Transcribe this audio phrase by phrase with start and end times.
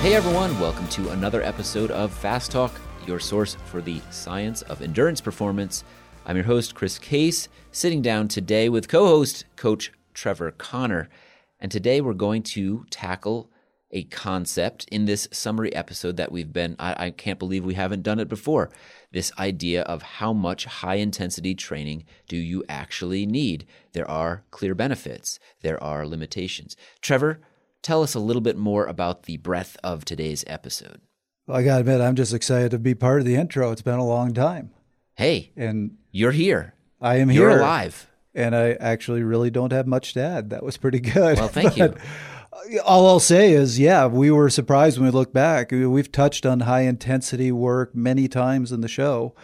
[0.00, 2.72] Hey everyone, welcome to another episode of Fast Talk,
[3.06, 5.84] your source for the science of endurance performance.
[6.24, 11.10] I'm your host, Chris Case, sitting down today with co host, Coach Trevor Connor.
[11.60, 13.50] And today we're going to tackle
[13.90, 18.02] a concept in this summary episode that we've been, I, I, can't believe we haven't
[18.02, 18.70] done it before.
[19.12, 23.66] This idea of how much high intensity training do you actually need?
[23.92, 26.74] There are clear benefits, there are limitations.
[27.02, 27.40] Trevor,
[27.82, 31.00] tell us a little bit more about the breadth of today's episode.
[31.46, 33.72] Well, I got to admit, I'm just excited to be part of the intro.
[33.72, 34.70] It's been a long time.
[35.14, 36.74] Hey, and you're here.
[37.00, 37.50] I am here.
[37.50, 38.08] You're alive.
[38.34, 40.50] And I actually really don't have much to add.
[40.50, 41.38] That was pretty good.
[41.38, 41.94] Well, thank you.
[42.52, 45.70] Uh, all I'll say is, yeah, we were surprised when we look back.
[45.70, 49.36] We've touched on high intensity work many times in the show,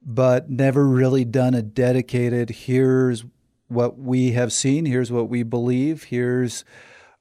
[0.00, 3.24] but never really done a dedicated here's
[3.66, 6.64] what we have seen, here's what we believe, here's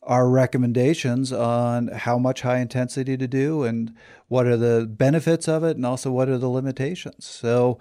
[0.05, 3.93] our recommendations on how much high intensity to do and
[4.27, 7.25] what are the benefits of it and also what are the limitations.
[7.25, 7.79] So,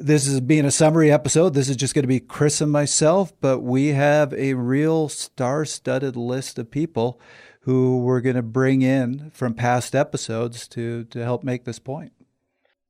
[0.00, 1.54] this is being a summary episode.
[1.54, 5.64] This is just going to be Chris and myself, but we have a real star
[5.64, 7.20] studded list of people
[7.62, 12.12] who we're going to bring in from past episodes to, to help make this point.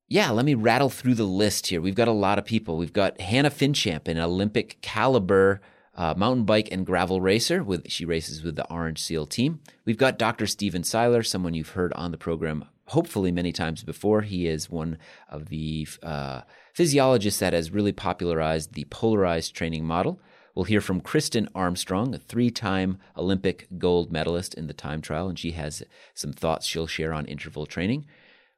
[0.07, 1.81] Yeah, let me rattle through the list here.
[1.81, 2.77] We've got a lot of people.
[2.77, 5.61] We've got Hannah Finchamp, an Olympic caliber
[5.99, 7.63] uh, mountain bike and gravel racer.
[7.63, 9.61] With she races with the Orange Seal team.
[9.85, 10.47] We've got Dr.
[10.47, 14.23] Steven Seiler, someone you've heard on the program hopefully many times before.
[14.23, 20.21] He is one of the uh, physiologists that has really popularized the polarized training model.
[20.55, 25.29] We'll hear from Kristin Armstrong, a three time Olympic gold medalist in the time trial,
[25.29, 25.83] and she has
[26.15, 28.07] some thoughts she'll share on interval training.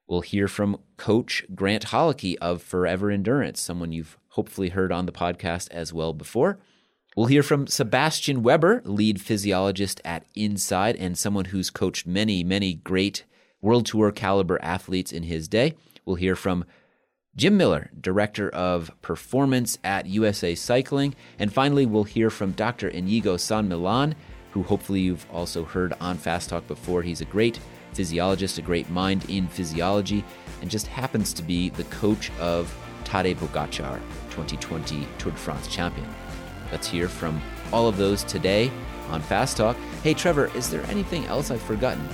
[0.06, 5.12] We'll hear from Coach Grant Holicky of Forever Endurance, someone you've hopefully heard on the
[5.12, 6.58] podcast as well before.
[7.16, 12.74] We'll hear from Sebastian Weber, lead physiologist at INSCYD, and someone who's coached many, many
[12.74, 13.24] great
[13.60, 15.74] World Tour caliber athletes in his day.
[16.04, 16.64] We'll hear from
[17.34, 21.16] Jim Miller, Director of Performance at USA Cycling.
[21.38, 22.88] And finally, we'll hear from Dr.
[22.88, 24.14] Inigo San Milan,
[24.52, 27.02] who hopefully you've also heard on Fast Talk before.
[27.02, 27.58] He's a great
[27.92, 30.24] physiologist, a great mind in physiology,
[30.60, 32.72] and just happens to be the coach of
[33.04, 34.00] Tadej Pogacar,
[34.30, 36.06] 2020 Tour de France champion.
[36.70, 37.40] Let's hear from
[37.72, 38.70] all of those today
[39.08, 39.76] on Fast Talk.
[40.02, 42.06] Hey, Trevor, is there anything else I've forgotten?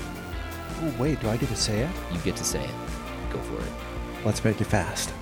[0.82, 1.90] Oh, wait, do I get to say it?
[2.12, 2.70] You get to say it.
[3.30, 3.72] Go for it.
[4.24, 5.12] Let's make it fast.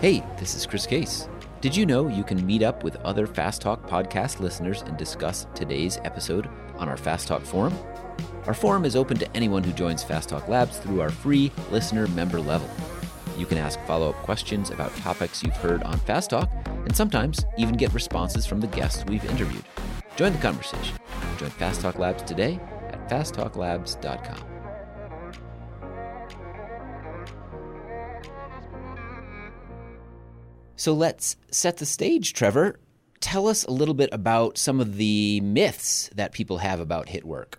[0.00, 1.28] Hey, this is Chris Case.
[1.60, 5.46] Did you know you can meet up with other Fast Talk podcast listeners and discuss
[5.54, 7.76] today's episode on our Fast Talk forum?
[8.46, 12.06] Our forum is open to anyone who joins Fast Talk Labs through our free listener
[12.08, 12.70] member level.
[13.40, 17.42] You can ask follow up questions about topics you've heard on Fast Talk, and sometimes
[17.56, 19.64] even get responses from the guests we've interviewed.
[20.16, 20.98] Join the conversation.
[21.38, 24.44] Join Fast Talk Labs today at fasttalklabs.com.
[30.76, 32.78] So let's set the stage, Trevor.
[33.20, 37.24] Tell us a little bit about some of the myths that people have about hit
[37.24, 37.58] work.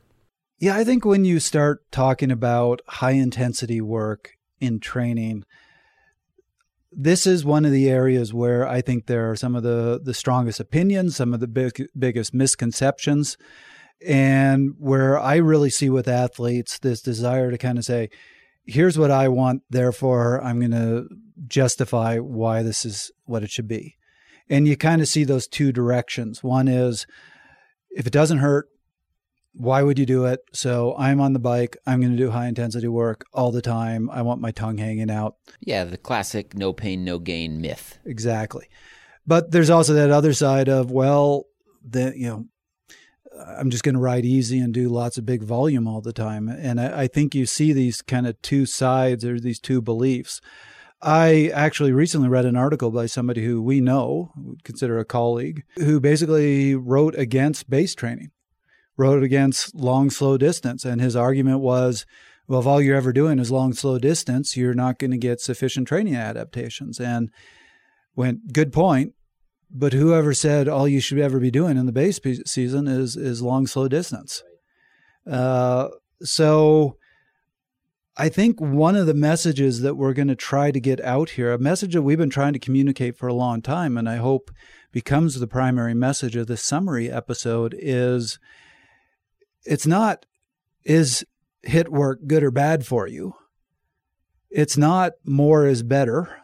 [0.59, 5.44] Yeah, I think when you start talking about high intensity work in training,
[6.91, 10.13] this is one of the areas where I think there are some of the, the
[10.13, 13.38] strongest opinions, some of the big, biggest misconceptions
[14.06, 18.09] and where I really see with athletes this desire to kind of say,
[18.66, 21.07] here's what I want, therefore I'm going to
[21.47, 23.97] justify why this is what it should be.
[24.50, 26.44] And you kind of see those two directions.
[26.44, 27.06] One is
[27.91, 28.68] if it doesn't hurt,
[29.54, 30.40] why would you do it?
[30.54, 31.78] So I'm on the bike.
[31.86, 34.10] I'm going to do high intensity work all the time.
[34.10, 35.36] I want my tongue hanging out.
[35.60, 38.00] Yeah, the classic no pain, no gain myth.
[38.06, 38.70] Exactly.
[39.28, 41.46] But there's also that other side of, well,
[41.84, 42.46] the, you know,
[43.58, 46.47] I'm just going to ride easy and do lots of big volume all the time.
[46.47, 50.42] And I, I think you see these kind of two sides or these two beliefs.
[51.02, 55.64] I actually recently read an article by somebody who we know, would consider a colleague,
[55.78, 58.32] who basically wrote against base training,
[58.97, 60.85] wrote against long, slow distance.
[60.85, 62.05] And his argument was,
[62.47, 65.41] well, if all you're ever doing is long, slow distance, you're not going to get
[65.41, 66.99] sufficient training adaptations.
[66.99, 67.29] And
[68.16, 69.14] went, good point
[69.73, 73.41] but whoever said all you should ever be doing in the base season is is
[73.41, 74.43] long slow distance
[75.29, 75.87] uh,
[76.22, 76.97] so
[78.17, 81.53] i think one of the messages that we're going to try to get out here
[81.53, 84.52] a message that we've been trying to communicate for a long time and i hope
[84.91, 88.40] becomes the primary message of this summary episode is
[89.66, 90.25] it's not
[90.84, 91.25] is
[91.63, 93.34] hit work good or bad for you
[94.49, 96.41] it's not more is better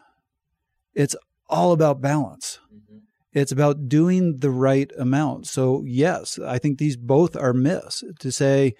[0.94, 1.16] it's
[1.48, 2.98] all about balance mm-hmm.
[3.32, 5.46] It's about doing the right amount.
[5.46, 8.02] So, yes, I think these both are myths.
[8.20, 8.74] To say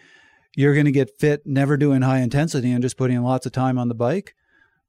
[0.56, 3.78] you're going to get fit never doing high intensity and just putting lots of time
[3.78, 4.34] on the bike,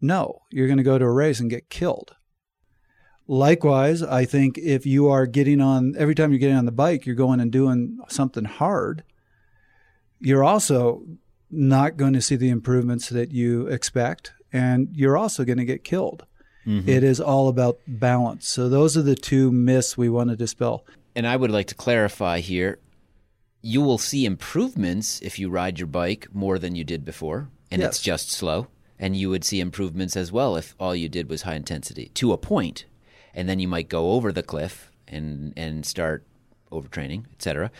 [0.01, 2.15] no, you're going to go to a race and get killed.
[3.27, 7.05] Likewise, I think if you are getting on, every time you're getting on the bike,
[7.05, 9.03] you're going and doing something hard,
[10.19, 11.04] you're also
[11.51, 15.83] not going to see the improvements that you expect, and you're also going to get
[15.83, 16.25] killed.
[16.66, 16.89] Mm-hmm.
[16.89, 18.48] It is all about balance.
[18.48, 20.86] So, those are the two myths we want to dispel.
[21.16, 22.80] And I would like to clarify here
[23.62, 27.81] you will see improvements if you ride your bike more than you did before, and
[27.81, 27.95] yes.
[27.95, 28.68] it's just slow.
[28.98, 32.31] And you would see improvements as well if all you did was high intensity to
[32.31, 32.86] a point
[33.33, 36.25] and then you might go over the cliff and and start
[36.71, 37.71] overtraining, etc.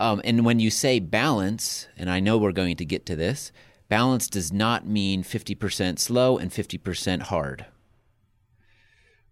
[0.00, 3.52] Um, and when you say balance, and I know we're going to get to this,
[3.90, 7.66] balance does not mean 50% slow and 50% hard.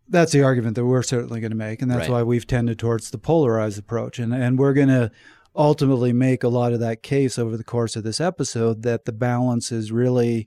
[0.06, 2.10] That's the argument that we're certainly going to make, and that's right.
[2.10, 5.10] why we've tended towards the polarized approach, and and we're going to
[5.54, 9.12] ultimately make a lot of that case over the course of this episode that the
[9.12, 10.46] balance is really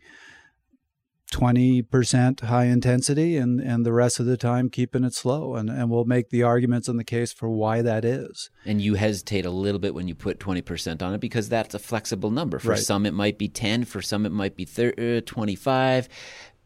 [1.32, 5.56] 20% high intensity and, and the rest of the time keeping it slow.
[5.56, 8.50] And, and we'll make the arguments in the case for why that is.
[8.66, 11.80] And you hesitate a little bit when you put 20% on it because that's a
[11.80, 12.60] flexible number.
[12.60, 12.80] For right.
[12.80, 16.10] some, it might be 10, for some, it might be 30, uh, 25.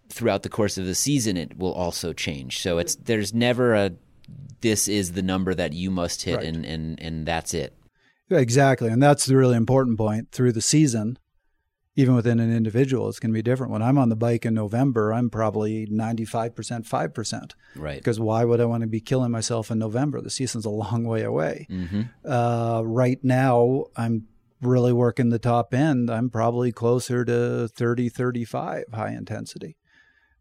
[0.09, 2.59] Throughout the course of the season, it will also change.
[2.59, 3.91] So it's there's never a
[4.61, 6.45] this is the number that you must hit right.
[6.45, 7.75] and, and, and that's it.
[8.29, 8.89] Exactly.
[8.89, 10.31] And that's the really important point.
[10.31, 11.17] Through the season,
[11.95, 13.71] even within an individual, it's going to be different.
[13.71, 17.51] When I'm on the bike in November, I'm probably 95%, 5%.
[17.75, 17.97] Right.
[17.97, 20.19] Because why would I want to be killing myself in November?
[20.19, 21.67] The season's a long way away.
[21.69, 22.29] Mm-hmm.
[22.29, 24.27] Uh, right now, I'm
[24.61, 26.09] really working the top end.
[26.09, 29.77] I'm probably closer to 30, 35 high intensity.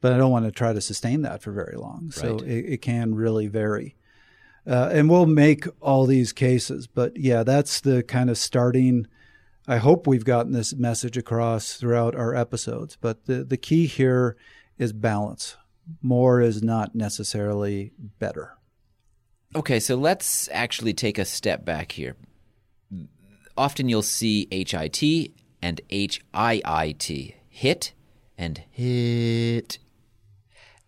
[0.01, 2.11] But I don't want to try to sustain that for very long.
[2.11, 2.43] So right.
[2.43, 3.97] it, it, can really vary.
[4.67, 6.89] Uh, and we'll make all these cases.
[6.89, 9.07] But yeah, that's the kind of starting–
[9.67, 14.37] I hope we've gotten this message across throughout our episodes, but the, the key here
[14.77, 15.57] is balance.
[16.03, 18.59] More is not necessarily better.
[19.57, 22.17] Okay, so let's actually take a step back here.
[23.57, 25.33] Often you'll see HIT
[25.63, 27.93] and HIIT, hit
[28.37, 29.79] and hit.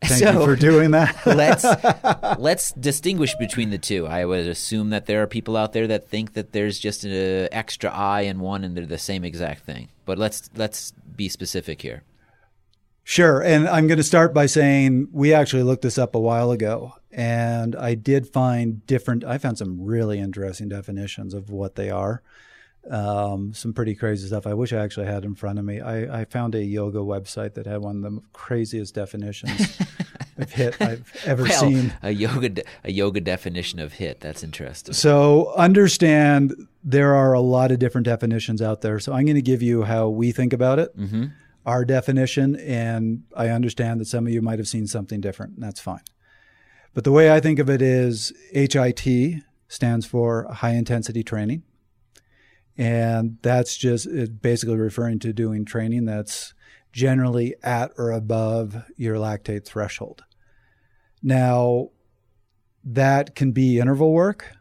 [0.03, 1.17] Thank so, you for doing that.
[1.27, 1.65] let's
[2.39, 4.07] let's distinguish between the two.
[4.07, 7.49] I would assume that there are people out there that think that there's just an
[7.51, 9.89] extra I in one and they're the same exact thing.
[10.05, 12.03] But let's let's be specific here.
[13.05, 16.51] Sure, and I'm going to start by saying we actually looked this up a while
[16.51, 19.23] ago, and I did find different.
[19.25, 22.23] I found some really interesting definitions of what they are
[22.91, 24.47] um, some pretty crazy stuff.
[24.47, 25.81] I wish I actually had in front of me.
[25.81, 29.79] I, I found a yoga website that had one of the craziest definitions
[30.39, 31.93] of hit I've ever well, seen.
[32.03, 34.21] A yoga de- a yoga definition of hit.
[34.21, 34.95] That's interesting.
[34.95, 36.55] So understand
[36.85, 39.01] there are a lot of different definitions out there.
[39.01, 41.27] So I'm going to give you how we think about it, mm-hmm.
[41.65, 45.55] our definition, and I understand that some of you might have seen something different.
[45.55, 46.03] And that's fine.
[46.95, 51.63] But the way I think of it is HIT stands for high intensity training.
[52.79, 54.07] And that's just
[54.43, 56.53] basically referring to doing training that's
[56.93, 60.25] generally at or above your lactate threshold.
[61.23, 61.91] Now,
[62.85, 64.53] that can be interval work,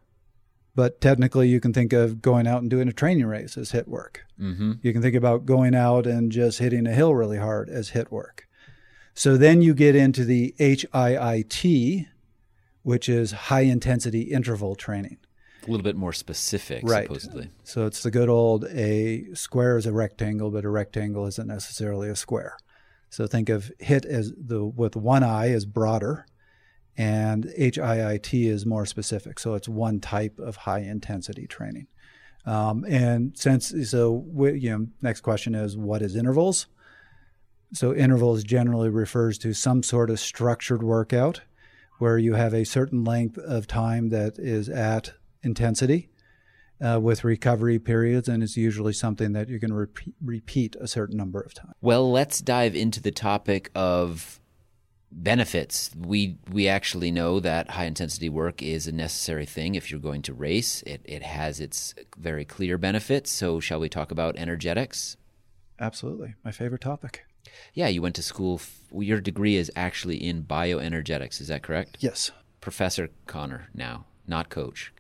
[0.74, 3.88] but technically you can think of going out and doing a training race as hit
[3.88, 4.26] work.
[4.40, 4.74] Mm-hmm.
[4.82, 8.12] You can think about going out and just hitting a hill really hard as hit
[8.12, 8.48] work.
[9.14, 12.08] So then you get into the HIIT,
[12.84, 15.18] which is high intensity interval training
[15.68, 17.04] a little bit more specific, right.
[17.04, 17.50] supposedly.
[17.64, 22.10] So it's the good old a square is a rectangle, but a rectangle isn't necessarily
[22.10, 22.58] a square.
[23.10, 26.26] So think of hit as the with one eye is broader,
[26.98, 29.40] and HIIT is more specific.
[29.40, 31.88] So it's one type of high intensity training.
[32.46, 36.68] Um, and since so we, you know, next question is what is intervals?
[37.74, 41.42] So intervals generally refers to some sort of structured workout
[41.98, 45.14] where you have a certain length of time that is at
[45.46, 46.10] intensity
[46.82, 51.18] uh, with recovery periods, and it's usually something that you're can repeat, repeat a certain
[51.18, 51.74] number of times.
[51.82, 54.40] Well, let's dive into the topic of
[55.12, 55.92] benefits.
[55.98, 60.22] We we actually know that high intensity work is a necessary thing if you're going
[60.24, 60.82] to race.
[60.84, 63.32] It it has its very clear benefits.
[63.32, 65.18] So, shall we talk about energetics?
[65.80, 67.26] Absolutely, my favorite topic.
[67.74, 68.60] Yeah, you went to school.
[68.92, 71.40] Your degree is actually in bioenergetics.
[71.40, 71.98] Is that correct?
[72.00, 72.32] Yes.
[72.60, 74.92] Professor Connor now, not coach.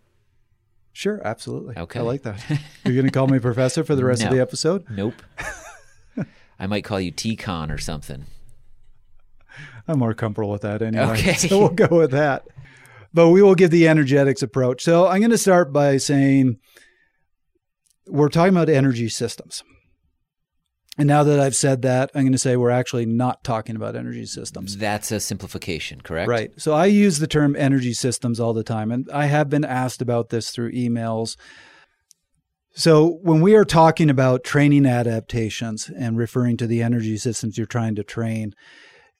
[0.95, 1.75] Sure, absolutely.
[1.77, 1.99] Okay.
[1.99, 2.41] I like that.
[2.85, 4.29] You're going to call me professor for the rest no.
[4.29, 4.85] of the episode?
[4.89, 5.21] Nope.
[6.57, 8.23] I might call you T-Con or something.
[9.89, 11.03] I'm more comfortable with that anyway.
[11.03, 11.33] Okay.
[11.37, 12.47] So we'll go with that.
[13.13, 14.85] but we will give the energetics approach.
[14.85, 16.59] So I'm going to start by saying
[18.07, 19.65] we're talking about energy systems.
[20.97, 23.97] And now that I've said that, I'm going to say we're actually not talking about
[23.97, 24.77] energy systems.
[24.77, 26.29] That's a simplification, correct?
[26.29, 26.51] Right.
[26.57, 30.01] So I use the term energy systems all the time, and I have been asked
[30.01, 31.35] about this through emails.
[32.73, 37.67] So when we are talking about training adaptations and referring to the energy systems you're
[37.67, 38.53] trying to train,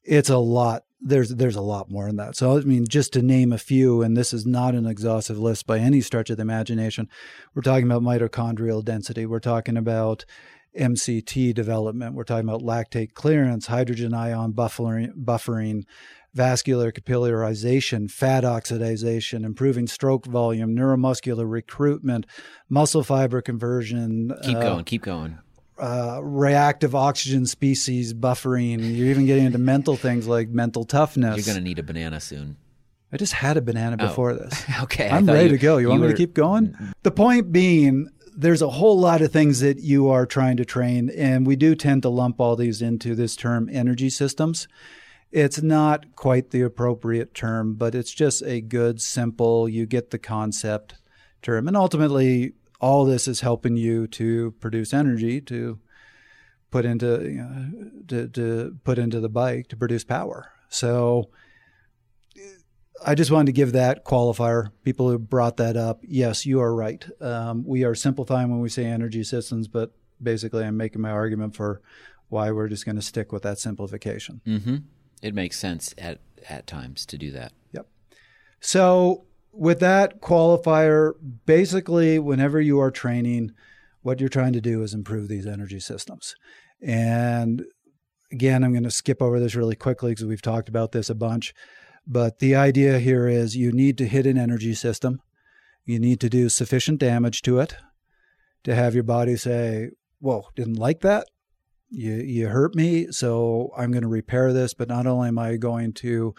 [0.03, 0.83] it's a lot.
[1.01, 2.35] There's there's a lot more in that.
[2.35, 5.67] So I mean, just to name a few, and this is not an exhaustive list
[5.67, 7.09] by any stretch of the imagination.
[7.53, 9.25] We're talking about mitochondrial density.
[9.25, 10.25] We're talking about
[10.79, 12.15] MCT development.
[12.15, 15.83] We're talking about lactate clearance, hydrogen ion buffering, buffering
[16.35, 22.25] vascular capillarization, fat oxidation, improving stroke volume, neuromuscular recruitment,
[22.69, 24.33] muscle fiber conversion.
[24.43, 25.39] Keep uh, going, keep going.
[25.77, 28.79] Uh, reactive oxygen species buffering.
[28.95, 31.37] You're even getting into mental things like mental toughness.
[31.37, 32.57] You're going to need a banana soon.
[33.11, 34.07] I just had a banana oh.
[34.07, 34.63] before this.
[34.83, 35.09] okay.
[35.09, 35.77] I'm ready you, to go.
[35.77, 36.07] You, you want were...
[36.07, 36.77] me to keep going?
[37.03, 41.09] The point being, there's a whole lot of things that you are trying to train,
[41.09, 44.67] and we do tend to lump all these into this term energy systems.
[45.31, 50.19] It's not quite the appropriate term, but it's just a good, simple, you get the
[50.19, 50.95] concept
[51.41, 51.67] term.
[51.67, 55.79] And ultimately, all this is helping you to produce energy to
[56.71, 57.71] put into you know,
[58.07, 60.51] to, to put into the bike to produce power.
[60.69, 61.29] So
[63.03, 64.69] I just wanted to give that qualifier.
[64.83, 67.05] People who brought that up, yes, you are right.
[67.21, 71.55] Um, we are simplifying when we say energy systems, but basically, I'm making my argument
[71.55, 71.81] for
[72.29, 74.41] why we're just going to stick with that simplification.
[74.47, 74.75] Mm-hmm.
[75.21, 77.53] It makes sense at at times to do that.
[77.71, 77.87] Yep.
[78.59, 81.13] So with that qualifier,
[81.45, 83.51] basically, whenever you are training,
[84.01, 86.35] what you're trying to do is improve these energy systems.
[86.81, 87.65] And
[88.31, 91.15] again, I'm going to skip over this really quickly because we've talked about this a
[91.15, 91.53] bunch.
[92.07, 95.21] But the idea here is you need to hit an energy system.
[95.85, 97.75] You need to do sufficient damage to it
[98.63, 101.27] to have your body say, Whoa, didn't like that.
[101.89, 104.73] You, you hurt me, so I'm going to repair this.
[104.73, 106.33] But not only am I going to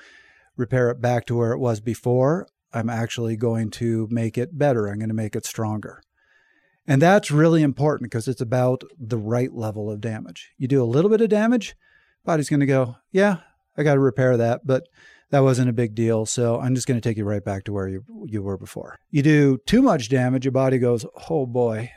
[0.57, 4.89] repair it back to where it was before, I'm actually going to make it better.
[4.89, 6.03] I'm going to make it stronger.
[6.87, 10.53] And that's really important because it's about the right level of damage.
[10.57, 11.75] You do a little bit of damage,
[12.25, 13.39] body's going to go, yeah,
[13.77, 14.67] I got to repair that.
[14.67, 14.85] But
[15.31, 16.27] that wasn't a big deal.
[16.27, 18.99] So I'm just going to take you right back to where you, you were before.
[19.11, 21.91] You do too much damage, your body goes, oh boy,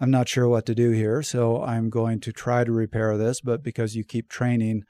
[0.00, 1.22] I'm not sure what to do here.
[1.22, 3.40] So I'm going to try to repair this.
[3.40, 4.82] But because you keep training,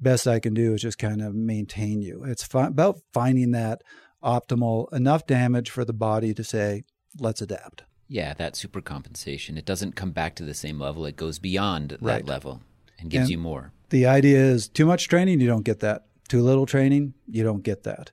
[0.00, 2.24] best I can do is just kind of maintain you.
[2.24, 3.82] It's fi- about finding that
[4.22, 6.84] optimal enough damage for the body to say,
[7.18, 7.84] let's adapt.
[8.08, 9.56] Yeah, that super compensation.
[9.56, 11.06] It doesn't come back to the same level.
[11.06, 12.62] It goes beyond that level
[12.98, 13.72] and gives and you more.
[13.90, 16.06] The idea is too much training, you don't get that.
[16.28, 18.10] Too little training, you don't get that.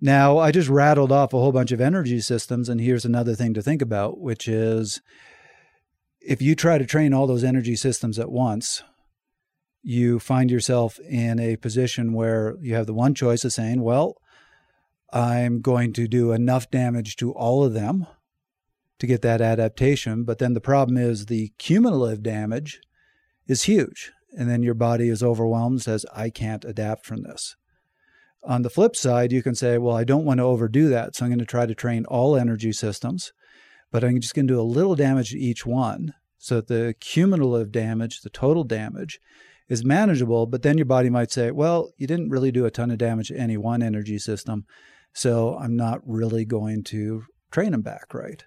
[0.00, 3.54] Now, I just rattled off a whole bunch of energy systems, and here's another thing
[3.54, 5.00] to think about, which is
[6.20, 8.82] if you try to train all those energy systems at once,
[9.82, 14.16] you find yourself in a position where you have the one choice of saying, well,
[15.12, 18.06] I'm going to do enough damage to all of them
[18.98, 20.24] to get that adaptation.
[20.24, 22.80] But then the problem is the cumulative damage
[23.46, 27.56] is huge and then your body is overwhelmed says i can't adapt from this.
[28.42, 31.24] On the flip side you can say well i don't want to overdo that so
[31.24, 33.32] i'm going to try to train all energy systems
[33.90, 36.94] but i'm just going to do a little damage to each one so that the
[37.00, 39.18] cumulative damage the total damage
[39.68, 40.46] is manageable.
[40.46, 43.28] But then your body might say well you didn't really do a ton of damage
[43.28, 44.64] to any one energy system
[45.16, 48.44] so i'm not really going to train them back right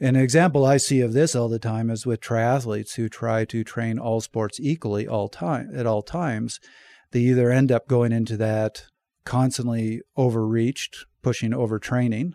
[0.00, 3.64] an example I see of this all the time is with triathletes who try to
[3.64, 6.60] train all sports equally all time at all times.
[7.10, 8.84] They either end up going into that
[9.24, 12.32] constantly overreached, pushing overtraining,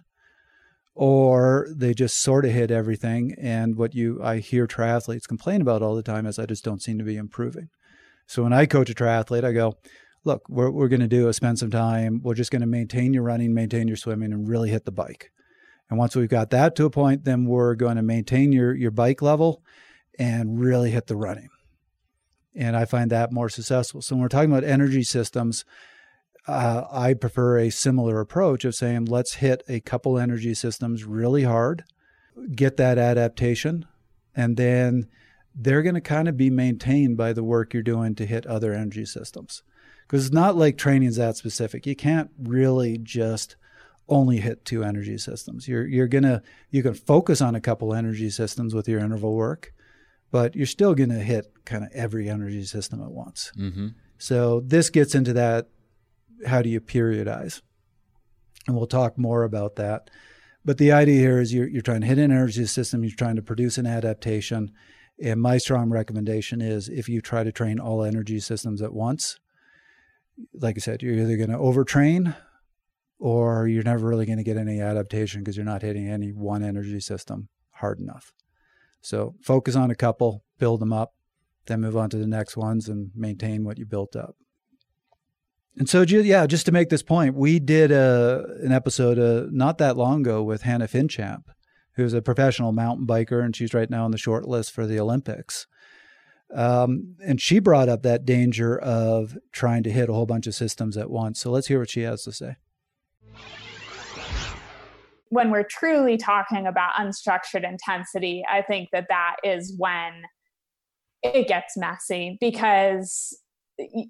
[0.93, 3.35] or they just sort of hit everything.
[3.39, 6.81] And what you I hear triathletes complain about all the time is I just don't
[6.81, 7.69] seem to be improving.
[8.27, 9.77] So when I coach a triathlete, I go,
[10.23, 12.21] look, what we're going to do is spend some time.
[12.23, 15.31] We're just going to maintain your running, maintain your swimming, and really hit the bike.
[15.93, 18.89] And once we've got that to a point, then we're going to maintain your, your
[18.89, 19.61] bike level
[20.17, 21.49] and really hit the running.
[22.55, 24.01] And I find that more successful.
[24.01, 25.65] So when we're talking about energy systems,
[26.47, 31.43] uh, I prefer a similar approach of saying, let's hit a couple energy systems really
[31.43, 31.83] hard,
[32.55, 33.85] get that adaptation,
[34.35, 35.05] and then
[35.53, 38.73] they're going to kind of be maintained by the work you're doing to hit other
[38.73, 39.61] energy systems.
[40.07, 41.85] Because it's not like training is that specific.
[41.85, 43.57] You can't really just
[44.09, 45.67] only hit two energy systems.
[45.67, 49.73] You're you're gonna you can focus on a couple energy systems with your interval work,
[50.31, 53.51] but you're still gonna hit kind of every energy system at once.
[53.57, 53.89] Mm-hmm.
[54.17, 55.69] So this gets into that.
[56.45, 57.61] How do you periodize?
[58.67, 60.09] And we'll talk more about that.
[60.65, 63.35] But the idea here is you're, you're trying to hit an energy system, you're trying
[63.35, 64.71] to produce an adaptation.
[65.21, 69.37] And my strong recommendation is if you try to train all energy systems at once,
[70.53, 72.35] like I said, you're either going to overtrain
[73.23, 76.61] or you're never really going to get any adaptation because you're not hitting any one
[76.61, 78.33] energy system hard enough.
[78.99, 81.13] So focus on a couple, build them up,
[81.67, 84.35] then move on to the next ones and maintain what you built up.
[85.77, 89.77] And so, yeah, just to make this point, we did a, an episode uh, not
[89.77, 91.43] that long ago with Hannah Finchamp,
[91.95, 94.99] who's a professional mountain biker, and she's right now on the short list for the
[94.99, 95.65] Olympics.
[96.53, 100.55] Um, and she brought up that danger of trying to hit a whole bunch of
[100.55, 101.39] systems at once.
[101.39, 102.57] So let's hear what she has to say.
[105.33, 110.21] When we're truly talking about unstructured intensity, I think that that is when
[111.23, 113.35] it gets messy because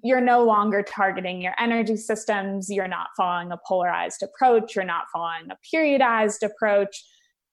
[0.02, 2.68] you're no longer targeting your energy systems.
[2.68, 4.76] You're not following a polarized approach.
[4.76, 7.02] You're not following a periodized approach.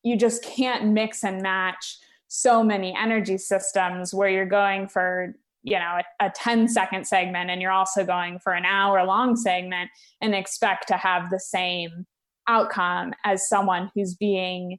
[0.03, 1.97] You just can't mix and match
[2.27, 7.49] so many energy systems where you're going for you know a, a 10 second segment
[7.49, 12.05] and you're also going for an hour long segment and expect to have the same
[12.47, 14.77] outcome as someone who's being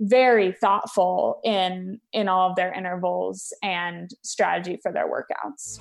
[0.00, 5.80] very thoughtful in in all of their intervals and strategy for their workouts.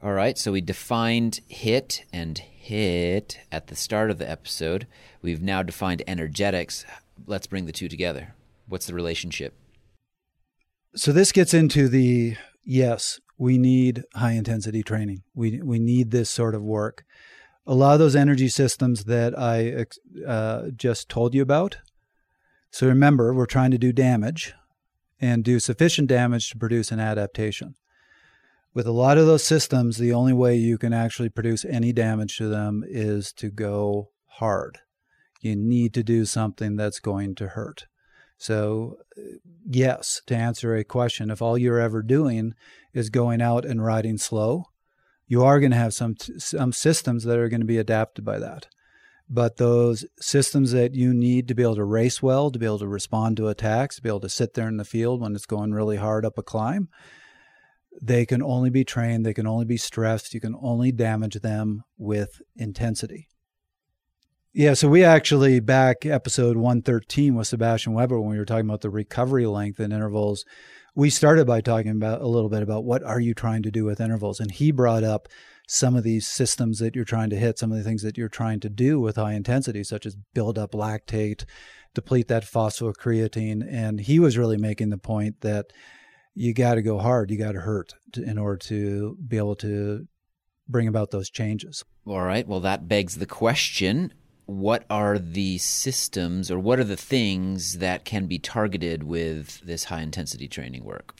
[0.00, 4.86] All right, so we defined HIT and HIT at the start of the episode.
[5.22, 6.86] We've now defined energetics.
[7.26, 8.34] Let's bring the two together.
[8.68, 9.54] What's the relationship?
[10.94, 15.22] So this gets into the yes, we need high intensity training.
[15.34, 17.04] We we need this sort of work.
[17.68, 19.86] A lot of those energy systems that I
[20.26, 21.78] uh, just told you about.
[22.72, 24.54] So remember, we're trying to do damage
[25.20, 27.76] and do sufficient damage to produce an adaptation
[28.78, 32.36] with a lot of those systems, the only way you can actually produce any damage
[32.36, 34.78] to them is to go hard.
[35.40, 37.86] You need to do something that's going to hurt.
[38.36, 38.98] So,
[39.68, 42.54] yes, to answer a question, if all you're ever doing
[42.92, 44.66] is going out and riding slow,
[45.28, 48.38] you are going to have some some systems that are going to be adapted by
[48.40, 48.66] that.
[49.30, 52.78] But those systems that you need to be able to race well, to be able
[52.78, 55.44] to respond to attacks, to be able to sit there in the field when it's
[55.44, 56.88] going really hard up a climb,
[58.00, 61.82] they can only be trained, they can only be stressed, you can only damage them
[61.98, 63.28] with intensity.
[64.54, 68.80] Yeah, so we actually back episode 113 with Sebastian Weber when we were talking about
[68.80, 70.46] the recovery length and intervals,
[70.98, 73.84] we started by talking about a little bit about what are you trying to do
[73.84, 75.28] with intervals and he brought up
[75.68, 78.28] some of these systems that you're trying to hit, some of the things that you're
[78.28, 81.44] trying to do with high intensity such as build up lactate,
[81.94, 85.66] deplete that phosphocreatine and he was really making the point that
[86.34, 90.04] you got to go hard, you got to hurt in order to be able to
[90.68, 91.84] bring about those changes.
[92.08, 92.46] All right.
[92.46, 94.12] Well, that begs the question
[94.48, 99.84] what are the systems or what are the things that can be targeted with this
[99.84, 101.14] high intensity training work?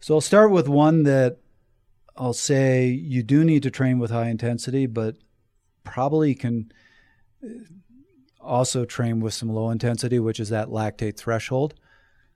[0.00, 1.38] So I'll start with one that
[2.18, 5.16] I'll say you do need to train with high intensity, but
[5.84, 6.70] probably can
[7.42, 7.48] uh,
[8.38, 11.76] also train with some low intensity, which is that lactate threshold.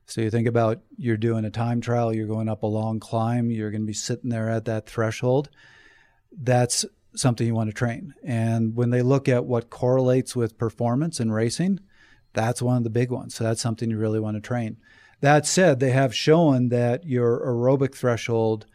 [0.07, 3.51] So you think about you're doing a time trial, you're going up a long climb,
[3.51, 5.51] you're going to be sitting there at that threshold.
[6.35, 6.83] That's
[7.15, 8.13] something you want to train.
[8.23, 11.79] And when they look at what correlates with performance in racing,
[12.33, 13.35] that's one of the big ones.
[13.35, 14.77] So that's something you really want to train.
[15.21, 18.65] That said, they have shown that your aerobic threshold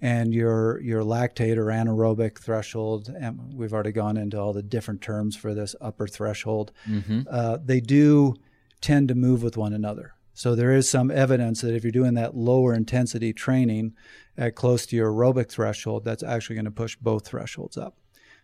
[0.00, 5.00] and your your lactate or anaerobic threshold, and we've already gone into all the different
[5.00, 6.72] terms for this upper threshold.
[6.86, 7.22] Mm-hmm.
[7.30, 8.34] Uh, they do
[8.82, 10.12] tend to move with one another.
[10.34, 13.94] So there is some evidence that if you're doing that lower intensity training
[14.36, 17.96] at close to your aerobic threshold, that's actually going to push both thresholds up.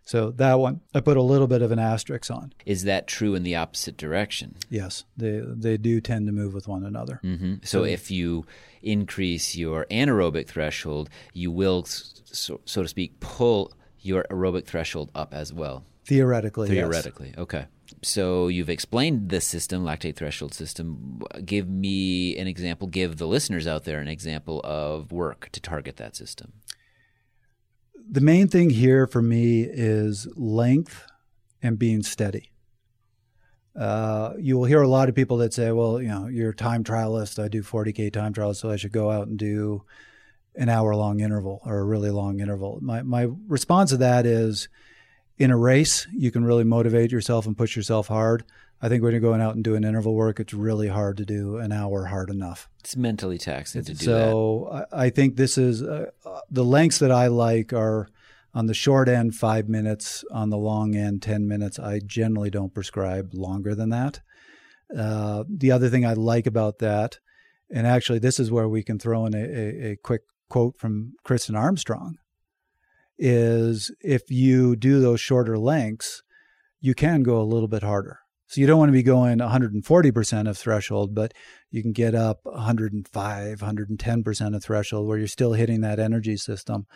[0.04, 2.52] So that one I put a little bit of an asterisk on.
[2.64, 4.56] Is that true in the opposite direction?
[4.68, 7.20] Yes, they they do tend to move with one another.
[7.22, 7.56] Mm-hmm.
[7.62, 8.46] So, so, if you
[8.82, 15.34] increase your anaerobic threshold, you will, so, so to speak, pull your aerobic threshold up
[15.34, 15.84] as well.
[16.06, 17.38] Theoretically, theoretically, yes.
[17.38, 17.66] okay
[18.02, 21.20] so you've explained this system, lactate threshold system.
[21.44, 22.88] Give me an example.
[22.88, 26.54] Give the listeners out there an example of work to target that system.
[28.10, 31.06] The main thing here for me is length
[31.62, 32.50] and being steady.
[33.76, 36.56] Uh, you will hear a lot of people that say, "Well, you know, you're a
[36.56, 37.42] time trialist.
[37.42, 39.84] I do 40k time trials, so I should go out and do
[40.56, 44.68] an hour long interval or a really long interval." My my response to that is
[45.40, 48.44] in a race, you can really motivate yourself and push yourself hard.
[48.82, 51.56] I think when you're going out and doing interval work, it's really hard to do
[51.56, 52.68] an hour hard enough.
[52.80, 54.86] It's mentally taxing to do so that.
[54.86, 58.08] So I think this is uh, uh, the lengths that I like are
[58.52, 60.24] on the short end, five minutes.
[60.30, 61.78] On the long end, 10 minutes.
[61.78, 64.20] I generally don't prescribe longer than that.
[64.94, 67.18] Uh, the other thing I like about that,
[67.72, 71.14] and actually, this is where we can throw in a, a, a quick quote from
[71.24, 72.18] Kristin Armstrong,
[73.20, 76.22] is if you do those shorter lengths,
[76.80, 78.18] you can go a little bit harder.
[78.46, 81.32] So you don't want to be going 140% of threshold, but
[81.70, 86.86] you can get up 105, 110% of threshold where you're still hitting that energy system,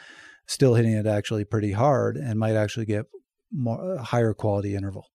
[0.48, 3.06] still hitting it actually pretty hard and might actually get
[3.52, 5.06] more uh, higher quality interval.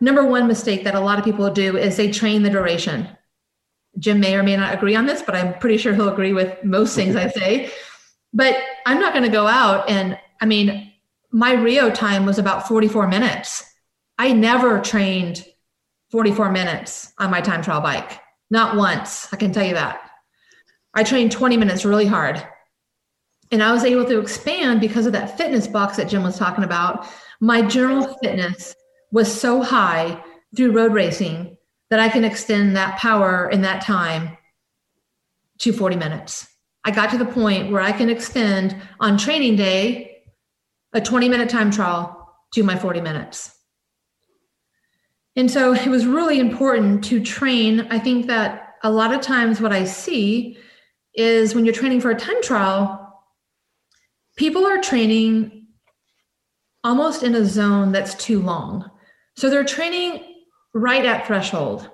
[0.00, 3.08] Number one mistake that a lot of people do is they train the duration.
[3.98, 6.62] Jim may or may not agree on this, but I'm pretty sure he'll agree with
[6.64, 7.70] most things I say.
[8.32, 10.92] But I'm not going to go out and, I mean,
[11.30, 13.64] my Rio time was about 44 minutes.
[14.18, 15.44] I never trained
[16.10, 18.20] 44 minutes on my time trial bike.
[18.50, 20.00] Not once, I can tell you that.
[20.94, 22.42] I trained 20 minutes really hard.
[23.50, 26.64] And I was able to expand because of that fitness box that Jim was talking
[26.64, 27.06] about.
[27.40, 28.74] My general fitness
[29.10, 30.22] was so high
[30.56, 31.56] through road racing
[31.90, 34.36] that I can extend that power in that time
[35.58, 36.47] to 40 minutes.
[36.84, 40.22] I got to the point where I can extend on training day
[40.92, 42.14] a 20 minute time trial
[42.54, 43.54] to my 40 minutes.
[45.36, 47.86] And so it was really important to train.
[47.90, 50.58] I think that a lot of times what I see
[51.14, 53.22] is when you're training for a time trial,
[54.36, 55.66] people are training
[56.84, 58.90] almost in a zone that's too long.
[59.36, 60.24] So they're training
[60.74, 61.90] right at threshold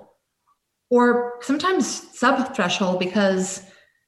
[0.89, 3.63] or sometimes sub threshold because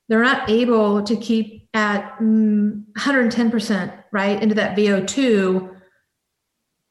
[0.07, 5.75] they're not able to keep at 110% right into that VO2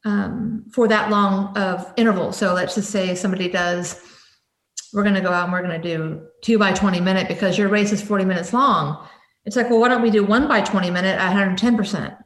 [0.05, 2.33] um, for that long of interval.
[2.33, 4.01] So let's just say somebody does,
[4.93, 7.59] we're going to go out and we're going to do two by 20 minute because
[7.59, 9.07] your race is 40 minutes long.
[9.45, 12.17] It's like, well, why don't we do one by 20 minute at 110%?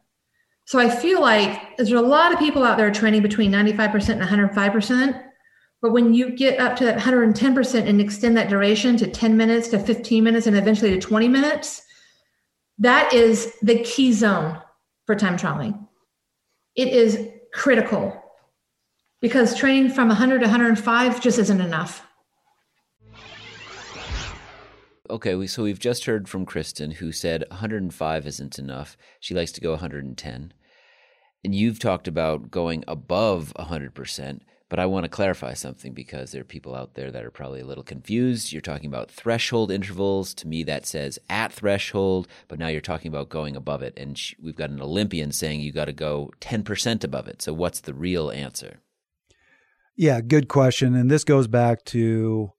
[0.66, 4.22] So I feel like there's a lot of people out there training between 95% and
[4.22, 5.29] 105%.
[5.82, 9.68] But when you get up to that 110% and extend that duration to 10 minutes
[9.68, 11.82] to 15 minutes and eventually to 20 minutes,
[12.78, 14.60] that is the key zone
[15.06, 15.86] for time trialing.
[16.76, 18.22] It is critical
[19.20, 22.06] because training from 100 to 105 just isn't enough.
[25.08, 28.96] Okay, so we've just heard from Kristin who said 105 isn't enough.
[29.18, 30.52] She likes to go 110.
[31.42, 34.40] And you've talked about going above 100%,
[34.70, 37.60] but I want to clarify something because there are people out there that are probably
[37.60, 38.52] a little confused.
[38.52, 40.32] You're talking about threshold intervals.
[40.34, 43.92] To me, that says at threshold, but now you're talking about going above it.
[43.96, 47.42] And we've got an Olympian saying you got to go 10% above it.
[47.42, 48.78] So, what's the real answer?
[49.96, 50.94] Yeah, good question.
[50.94, 52.52] And this goes back to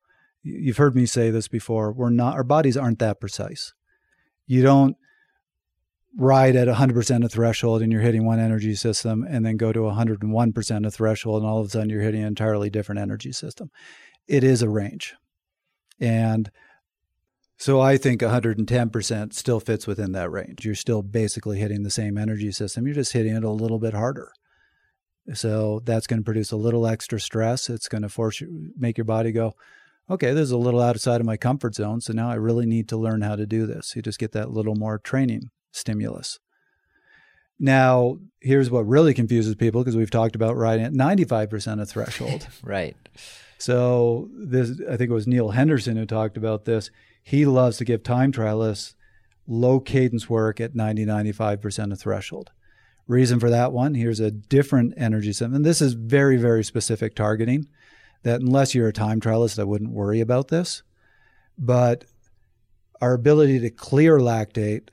[0.43, 1.93] you've heard me say this before.
[1.93, 3.73] We're not, our bodies aren't that precise.
[4.47, 4.97] You don't
[6.17, 9.79] ride at 100% of threshold and you're hitting one energy system and then go to
[9.79, 13.69] 101% of threshold and all of a sudden you're hitting an entirely different energy system.
[14.27, 15.15] It is a range.
[15.99, 16.51] And
[17.57, 20.65] so I think 110% still fits within that range.
[20.65, 22.85] You're still basically hitting the same energy system.
[22.85, 24.31] You're just hitting it a little bit harder.
[25.33, 27.69] So that's going to produce a little extra stress.
[27.69, 29.53] It's going to force you make your body go,
[30.09, 32.01] okay, this is a little outside of my comfort zone.
[32.01, 33.95] So now I really need to learn how to do this.
[33.95, 36.39] You just get that little more training stimulus.
[37.59, 42.47] Now, here's what really confuses people because we've talked about riding at 95% of threshold.
[42.63, 42.97] right.
[43.59, 46.89] So this I think it was Neal Henderson who talked about this.
[47.21, 48.95] He loves to give time trialists
[49.47, 52.49] low cadence work at 90 95% of threshold.
[53.07, 55.53] Reason for that one, here's a different energy system.
[55.53, 57.67] And this is very very specific targeting
[58.23, 60.81] that unless you're a time trialist I wouldn't worry about this.
[61.59, 62.05] But
[62.99, 64.89] our ability to clear lactate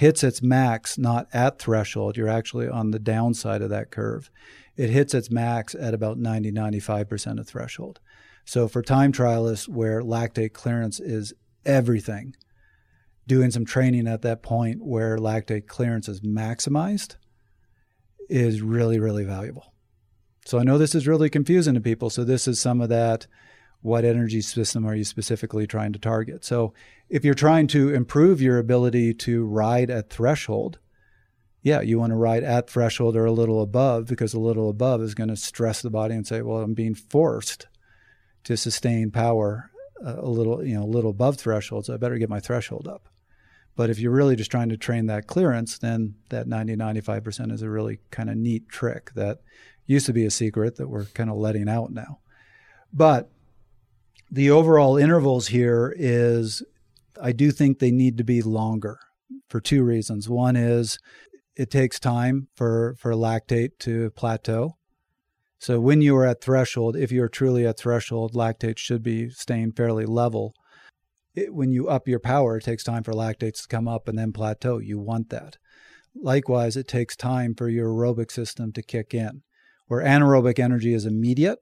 [0.00, 4.30] hits its max not at threshold, you're actually on the downside of that curve.
[4.74, 8.00] It hits its max at about 90 95% of threshold.
[8.46, 11.34] So for time trialists where lactate clearance is
[11.66, 12.34] everything,
[13.26, 17.16] doing some training at that point where lactate clearance is maximized
[18.30, 19.74] is really, really valuable.
[20.46, 22.08] So I know this is really confusing to people.
[22.08, 23.26] So this is some of that
[23.82, 26.44] what energy system are you specifically trying to target?
[26.44, 26.74] So,
[27.08, 30.78] if you're trying to improve your ability to ride at threshold,
[31.62, 35.02] yeah, you want to ride at threshold or a little above because a little above
[35.02, 37.66] is going to stress the body and say, well, I'm being forced
[38.44, 39.70] to sustain power
[40.04, 42.88] uh, a little, you know, a little above threshold, so I better get my threshold
[42.88, 43.08] up.
[43.76, 47.62] But if you're really just trying to train that clearance, then that 90 95% is
[47.62, 49.40] a really kind of neat trick that
[49.86, 52.18] used to be a secret that we're kind of letting out now.
[52.92, 53.30] But
[54.30, 56.62] the overall intervals here is
[57.20, 58.98] I do think they need to be longer.
[59.48, 60.28] for two reasons.
[60.28, 60.98] One is
[61.56, 64.76] it takes time for, for lactate to plateau.
[65.58, 69.72] So when you are at threshold, if you're truly at threshold, lactate should be staying
[69.72, 70.54] fairly level.
[71.34, 74.18] It, when you up your power, it takes time for lactates to come up and
[74.18, 74.78] then plateau.
[74.78, 75.58] You want that.
[76.14, 79.42] Likewise, it takes time for your aerobic system to kick in.
[79.86, 81.58] Where anaerobic energy is immediate,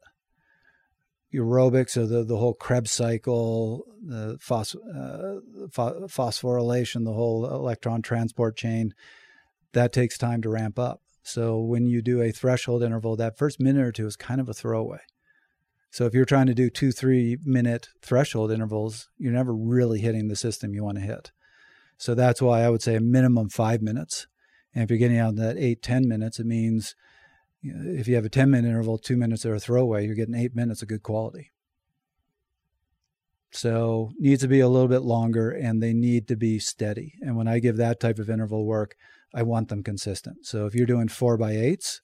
[1.34, 8.56] aerobic, so the, the whole Krebs cycle, the phos, uh, phosphorylation, the whole electron transport
[8.56, 8.94] chain,
[9.72, 11.02] that takes time to ramp up.
[11.22, 14.48] So when you do a threshold interval, that first minute or two is kind of
[14.48, 15.00] a throwaway.
[15.90, 20.28] So if you're trying to do two, three minute threshold intervals, you're never really hitting
[20.28, 21.32] the system you want to hit.
[21.98, 24.26] So that's why I would say a minimum five minutes.
[24.74, 26.94] And if you're getting out that eight, 10 minutes, it means
[27.62, 30.54] if you have a 10 minute interval, two minutes are a throwaway, you're getting eight
[30.54, 31.52] minutes of good quality.
[33.50, 37.14] So needs to be a little bit longer and they need to be steady.
[37.22, 38.94] And when I give that type of interval work,
[39.34, 40.46] I want them consistent.
[40.46, 42.00] So if you're doing four by eights,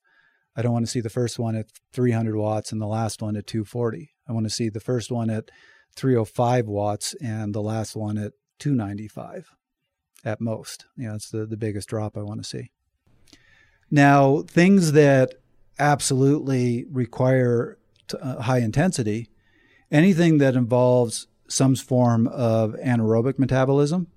[0.56, 3.36] I don't want to see the first one at 300 watts and the last one
[3.36, 4.14] at 240.
[4.28, 5.50] I want to see the first one at
[5.96, 9.50] 305 watts and the last one at 295
[10.24, 10.86] at most.
[10.96, 12.70] You know, that's the, the biggest drop I want to see.
[13.90, 15.34] Now, things that
[15.78, 19.30] absolutely require t- uh, high intensity,
[19.90, 24.08] anything that involves some form of anaerobic metabolism,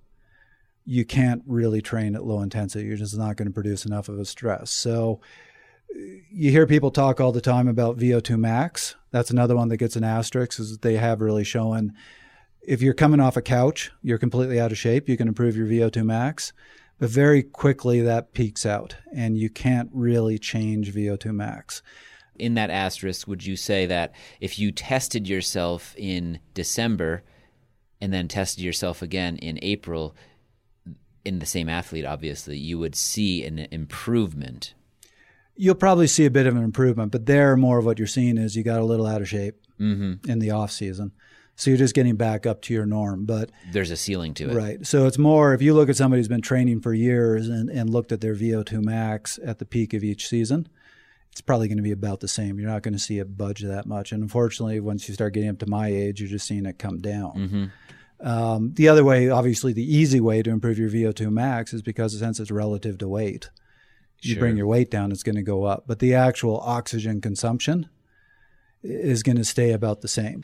[0.86, 2.86] you can't really train at low intensity.
[2.86, 4.72] You're just not going to produce enough of a stress.
[4.72, 5.20] So
[6.32, 8.96] you hear people talk all the time about VO2 max.
[9.12, 11.94] That's another one that gets an asterisk is they have really shown
[12.62, 15.68] if you're coming off a couch, you're completely out of shape, you can improve your
[15.68, 16.52] VO2 max.
[17.00, 21.82] But very quickly that peaks out and you can't really change VO2 max
[22.40, 27.24] in that asterisk, would you say that if you tested yourself in December
[28.00, 30.16] and then tested yourself again in April,
[31.26, 34.74] in the same athlete, obviously, you would see an improvement.
[35.56, 38.38] You'll probably see a bit of an improvement, but there, more of what you're seeing
[38.38, 40.30] is you got a little out of shape mm-hmm.
[40.30, 41.12] in the off season.
[41.58, 43.26] So you're just getting back up to your norm.
[43.26, 44.56] But there's a ceiling to it.
[44.56, 44.86] Right.
[44.86, 47.90] So it's more if you look at somebody who's been training for years and, and
[47.90, 50.70] looked at their VO2 max at the peak of each season,
[51.32, 52.60] it's probably going to be about the same.
[52.60, 54.12] You're not going to see it budge that much.
[54.12, 57.00] And unfortunately, once you start getting up to my age, you're just seeing it come
[57.00, 57.34] down.
[57.36, 58.28] Mm-hmm.
[58.28, 62.18] Um, the other way, obviously, the easy way to improve your VO2 max is because
[62.18, 63.50] since it's relative to weight,
[64.22, 64.42] you sure.
[64.42, 65.86] bring your weight down, it's going to go up.
[65.88, 67.90] But the actual oxygen consumption
[68.84, 70.44] is going to stay about the same.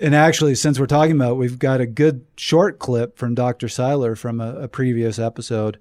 [0.00, 3.68] And actually, since we're talking about, we've got a good short clip from Dr.
[3.68, 5.78] Seiler from a, a previous episode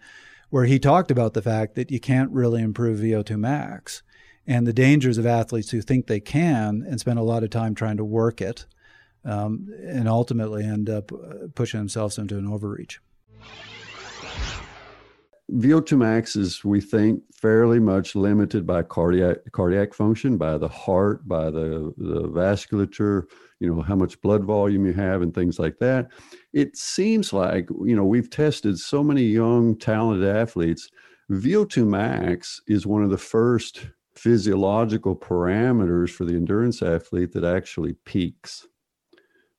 [0.49, 4.01] where he talked about the fact that you can't really improve VO2 max
[4.47, 7.75] and the dangers of athletes who think they can and spend a lot of time
[7.75, 8.65] trying to work it
[9.25, 12.99] um, and ultimately end up uh, pushing themselves into an overreach.
[15.51, 21.25] VO2 max is, we think, fairly much limited by cardiac cardiac function, by the heart,
[21.27, 23.23] by the, the vasculature,
[23.60, 26.08] you know, how much blood volume you have and things like that.
[26.54, 30.89] It seems like, you know, we've tested so many young, talented athletes.
[31.32, 37.93] VO2 max is one of the first physiological parameters for the endurance athlete that actually
[38.06, 38.67] peaks.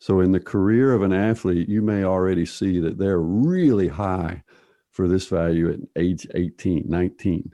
[0.01, 4.43] So, in the career of an athlete, you may already see that they're really high
[4.93, 7.53] for this value at age 18, 19.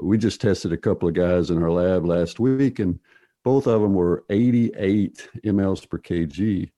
[0.00, 2.98] We just tested a couple of guys in our lab last week, and
[3.44, 6.70] both of them were 88 mLs per kg.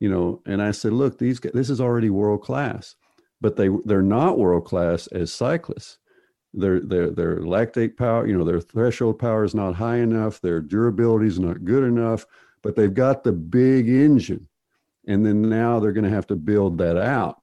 [0.00, 2.94] You know, and I said, look, these this is already world class,
[3.40, 5.98] but they they're not world class as cyclists.
[6.54, 10.40] Their their their lactate power, you know, their threshold power is not high enough.
[10.40, 12.26] Their durability is not good enough
[12.62, 14.46] but they've got the big engine.
[15.06, 17.40] And then now they're going to have to build that out.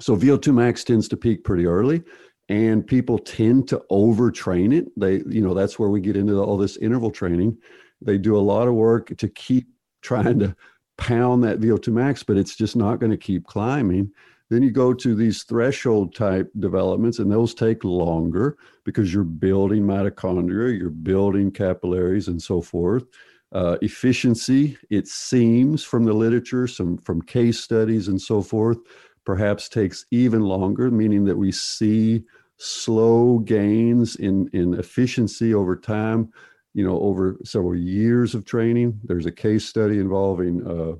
[0.00, 2.02] So VO2 max tends to peak pretty early
[2.48, 4.86] and people tend to overtrain it.
[4.98, 7.58] They, you know, that's where we get into all this interval training.
[8.06, 9.66] They do a lot of work to keep
[10.00, 10.56] trying to
[10.96, 14.12] pound that VO2 max, but it's just not going to keep climbing.
[14.48, 19.82] Then you go to these threshold type developments, and those take longer because you're building
[19.82, 23.04] mitochondria, you're building capillaries, and so forth.
[23.52, 28.78] Uh, efficiency, it seems from the literature, some from case studies and so forth,
[29.24, 32.24] perhaps takes even longer, meaning that we see
[32.58, 36.32] slow gains in, in efficiency over time,
[36.76, 39.00] you know, over several years of training.
[39.04, 40.96] There's a case study involving uh,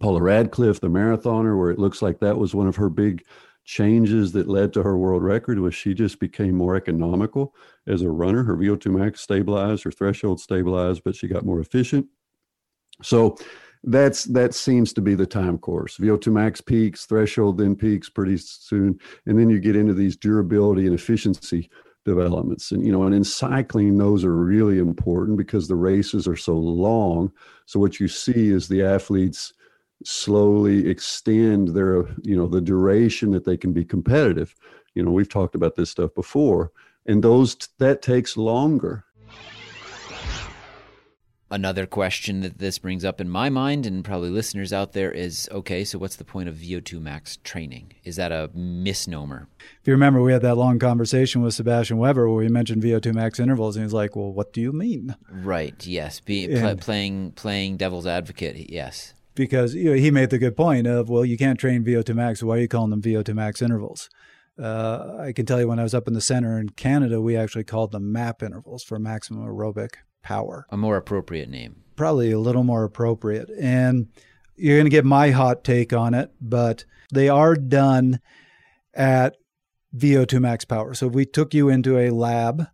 [0.00, 3.24] Paula Radcliffe, the marathoner, where it looks like that was one of her big
[3.64, 7.54] changes that led to her world record was she just became more economical
[7.86, 8.44] as a runner.
[8.44, 12.06] Her VO2 max stabilized, her threshold stabilized, but she got more efficient.
[13.02, 13.38] So
[13.82, 15.96] that's that seems to be the time course.
[15.96, 20.84] VO2 max peaks, threshold then peaks pretty soon, and then you get into these durability
[20.84, 21.70] and efficiency
[22.06, 22.72] developments.
[22.72, 26.56] And you know, and in cycling, those are really important because the races are so
[26.56, 27.30] long.
[27.66, 29.52] So what you see is the athletes
[30.04, 34.54] slowly extend their you know the duration that they can be competitive
[34.94, 36.70] you know we've talked about this stuff before
[37.06, 39.05] and those that takes longer
[41.48, 45.48] Another question that this brings up in my mind and probably listeners out there is
[45.52, 47.92] okay, so what's the point of VO2 max training?
[48.02, 49.46] Is that a misnomer?
[49.80, 53.14] If you remember, we had that long conversation with Sebastian Weber where we mentioned VO2
[53.14, 55.14] max intervals, and he's like, Well, what do you mean?
[55.30, 56.18] Right, yes.
[56.18, 59.14] Be, pl- playing, playing devil's advocate, yes.
[59.36, 62.42] Because you know, he made the good point of, Well, you can't train VO2 max,
[62.42, 64.10] why are you calling them VO2 max intervals?
[64.60, 67.36] Uh, I can tell you when I was up in the center in Canada, we
[67.36, 70.66] actually called them MAP intervals for maximum aerobic power.
[70.70, 71.76] A more appropriate name.
[71.94, 73.48] Probably a little more appropriate.
[73.60, 74.08] And
[74.56, 78.18] you're going to get my hot take on it, but they are done
[78.92, 79.36] at
[79.96, 80.94] VO2 max power.
[80.94, 82.66] So if we took you into a lab,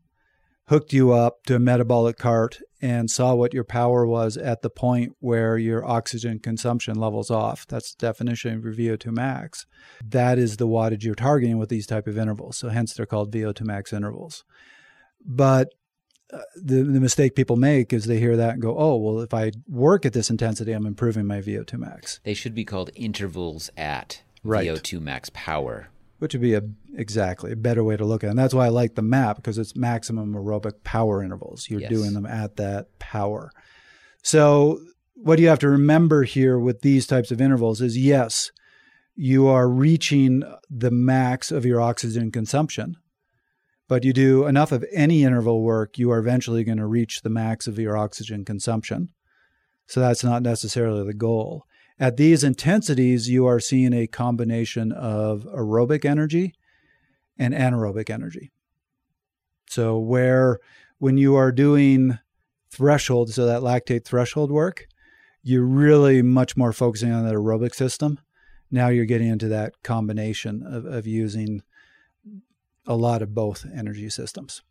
[0.68, 4.70] hooked you up to a metabolic cart, and saw what your power was at the
[4.70, 7.66] point where your oxygen consumption levels off.
[7.68, 9.66] That's the definition of your VO2 max.
[10.02, 12.56] That is the wattage you're targeting with these type of intervals.
[12.56, 14.42] So hence they're called VO2 max intervals.
[15.24, 15.68] But
[16.56, 19.52] the, the mistake people make is they hear that and go, oh, well, if I
[19.68, 22.20] work at this intensity, I'm improving my VO2 max.
[22.24, 24.66] They should be called intervals at Right.
[24.68, 25.88] VO2 max power.
[26.18, 26.62] Which would be a
[26.96, 28.30] exactly a better way to look at it.
[28.30, 31.68] And that's why I like the map because it's maximum aerobic power intervals.
[31.68, 31.90] You're Yes.
[31.90, 33.50] doing them at that power.
[34.22, 34.80] So
[35.14, 38.50] what you have to remember here with these types of intervals is yes,
[39.14, 42.96] you are reaching the max of your oxygen consumption.
[43.92, 47.28] But you do enough of any interval work, you are eventually going to reach the
[47.28, 49.10] max of your oxygen consumption.
[49.86, 51.66] So that's not necessarily the goal.
[52.00, 56.54] At these intensities, you are seeing a combination of aerobic energy
[57.36, 58.50] and anaerobic energy.
[59.68, 60.58] So, where
[60.96, 62.18] when you are doing
[62.70, 64.86] threshold, so that lactate threshold work,
[65.42, 68.18] you're really much more focusing on that aerobic system.
[68.70, 71.60] Now you're getting into that combination of, of using
[72.86, 74.62] a lot of both energy systems.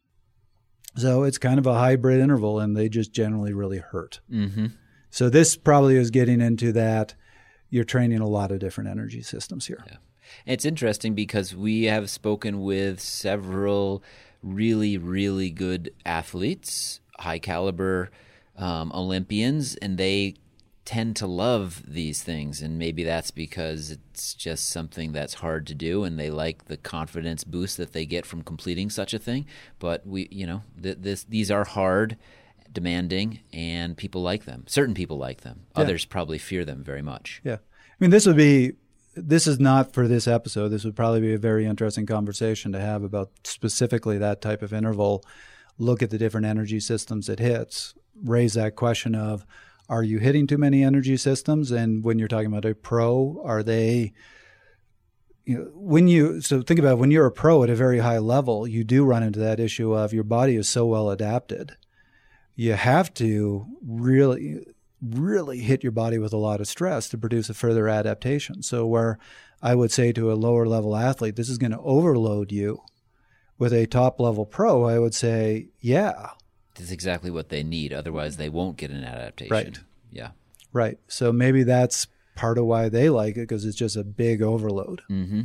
[0.95, 4.19] So it's kind of a hybrid interval, and they just generally really hurt.
[4.32, 4.67] Mm-hmm.
[5.10, 7.15] So this probably is getting into that
[7.71, 9.84] you're training a lot of different energy systems here.
[9.88, 9.97] Yeah.
[10.45, 14.04] It's interesting because we have spoken with several
[14.43, 18.12] really, really good athletes, high caliber
[18.58, 20.36] um, Olympians, and they
[20.86, 22.62] tend to love these things.
[22.62, 26.78] And maybe that's because it's just something that's hard to do, and they like the
[26.78, 29.46] confidence boost that they get from completing such a thing.
[29.80, 32.17] But we, you know, th- this these are hard.
[32.74, 34.63] Demanding and people like them.
[34.65, 35.65] Certain people like them.
[35.76, 35.82] Yeah.
[35.82, 37.41] Others probably fear them very much.
[37.44, 37.56] Yeah.
[37.56, 38.76] I mean, this would be,
[39.13, 40.70] this is not for this episode.
[40.70, 44.72] This would probably be a very interesting conversation to have about specifically that type of
[44.72, 45.22] interval.
[45.78, 47.94] Look at the different energy systems it hits.
[48.24, 49.46] Raise that question of,
[49.92, 51.70] are you hitting too many energy systems?
[51.70, 54.14] And when you're talking about a pro, are they,
[55.44, 58.00] you know, when you, so think about it, when you're a pro at a very
[58.00, 61.74] high level, you do run into that issue of your body is so well adapted.
[62.56, 64.66] You have to really,
[65.02, 68.64] really hit your body with a lot of stress to produce a further adaptation.
[68.64, 69.20] So, where
[69.62, 72.82] I would say to a lower level athlete, this is going to overload you.
[73.58, 76.32] With a top level pro, I would say, yeah,
[76.76, 77.94] That's exactly what they need.
[77.94, 79.52] Otherwise, they won't get an adaptation.
[79.52, 79.80] Right.
[80.12, 80.32] Yeah.
[80.74, 81.00] right.
[81.08, 85.02] So maybe that's part of why they like it because it's just a big overload.
[85.10, 85.42] Mm-hmm.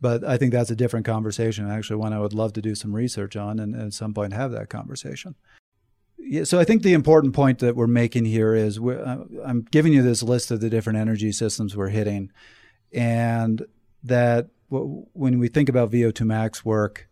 [0.00, 1.70] But I think that's a different conversation.
[1.70, 4.32] Actually, one I would love to do some research on and, and at some point
[4.32, 5.34] have that conversation.
[6.18, 9.62] Yeah, so I think the important point that we're making here is we're, uh, I'm
[9.70, 12.30] giving you this list of the different energy systems we're hitting,
[12.92, 13.64] and
[14.04, 17.08] that w- when we think about VO2 max work,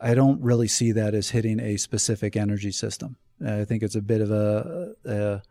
[0.00, 3.16] I don't really see that as hitting a specific energy system.
[3.44, 5.42] I think it's a bit of a, a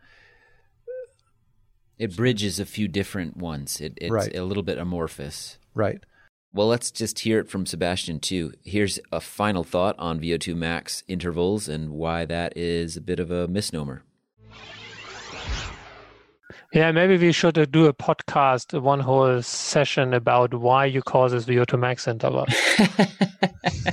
[1.98, 3.80] It bridges a few different ones.
[3.80, 4.34] It, it's Right.
[4.36, 5.58] a little bit amorphous.
[5.74, 6.02] right.
[6.52, 8.54] Well, let's just hear it from Sebastian too.
[8.64, 13.30] Here's a final thought on VO2 max intervals and why that is a bit of
[13.30, 14.04] a misnomer.
[16.72, 21.02] Yeah, maybe we should uh, do a podcast, uh, one whole session about why you
[21.02, 22.46] call this VO2 max interval.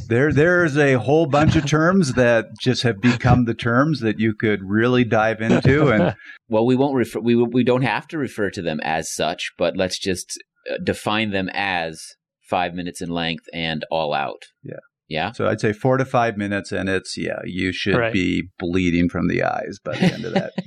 [0.07, 4.33] There, there's a whole bunch of terms that just have become the terms that you
[4.35, 6.15] could really dive into, and
[6.49, 7.19] Well, we won't refer.
[7.19, 10.37] We we don't have to refer to them as such, but let's just
[10.71, 12.01] uh, define them as
[12.49, 14.43] five minutes in length and all out.
[14.63, 14.73] Yeah.
[15.09, 15.31] Yeah.
[15.31, 18.13] so I'd say four to five minutes, and it's yeah, you should Right.
[18.13, 20.53] be bleeding from the eyes by the end of that.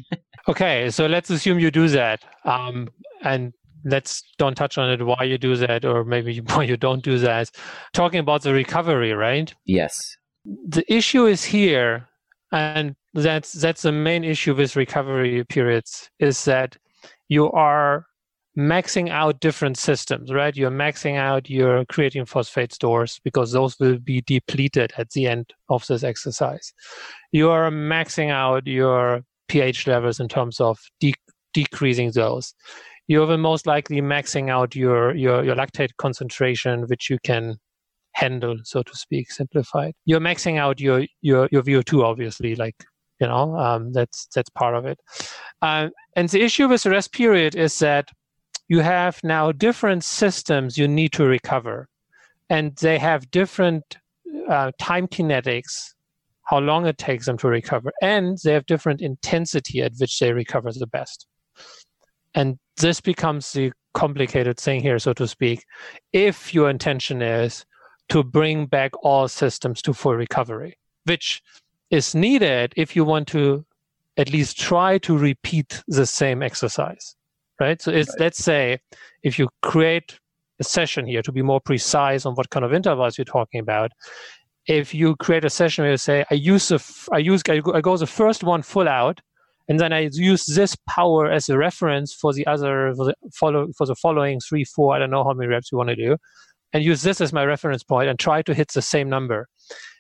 [0.49, 2.89] Okay, so let's assume you do that, um,
[3.23, 3.53] and
[3.85, 7.19] let's don't touch on it why you do that, or maybe why you don't do
[7.19, 7.51] that.
[7.93, 9.53] Talking about the recovery, right?
[9.65, 10.17] Yes.
[10.45, 12.09] The issue is here,
[12.53, 16.77] and that's that's the main issue with recovery periods is that
[17.29, 18.07] you are
[18.57, 20.57] maxing out different systems, right?
[20.57, 25.53] You're maxing out your creatine phosphate stores because those will be depleted at the end
[25.69, 26.73] of this exercise.
[27.33, 31.15] You are maxing out your pH levels in terms of de-
[31.55, 32.55] decreasing those.
[33.09, 37.57] You will most likely maxing out your, your, your lactate concentration, which you can
[38.13, 39.95] handle, so to speak, simplified.
[40.05, 42.75] You're maxing out your, your, your VO2, obviously, like,
[43.21, 44.99] you know, um, that's, that's part of it.
[45.63, 48.09] Uh, and the issue with the rest period is that
[48.69, 51.89] you have now different systems you need to recover,
[52.51, 53.99] and they have different
[54.49, 55.95] uh, time kinetics,
[56.47, 60.33] how long it takes them to recover, and they have different intensity at which they
[60.33, 61.27] recover the best.
[62.35, 65.65] And this becomes the complicated thing here, so to speak.
[66.13, 67.65] If your intention is
[68.11, 71.43] to bring back all systems to full recovery, which
[71.91, 73.65] is needed if you want to
[74.17, 77.17] at least try to repeat the same exercise
[77.61, 77.81] right?
[77.81, 78.21] So it's, right.
[78.21, 78.81] let's say
[79.23, 80.19] if you create
[80.61, 83.93] a session here to be more precise on what kind of intervals you're talking about,
[84.67, 86.81] if you create a session where you say, I use a,
[87.13, 89.21] I use, I go, I go the first one full out,
[89.69, 93.69] and then I use this power as a reference for the other, for the follow,
[93.77, 96.17] for the following three, four, I don't know how many reps you want to do,
[96.73, 99.49] and use this as my reference point and try to hit the same number.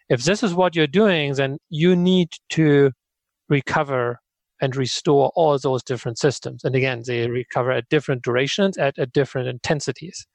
[0.08, 2.92] If this is what you're doing, then you need to
[3.48, 4.20] recover
[4.60, 6.64] and restore all those different systems.
[6.64, 10.26] And again, they recover at different durations, at, at different intensities.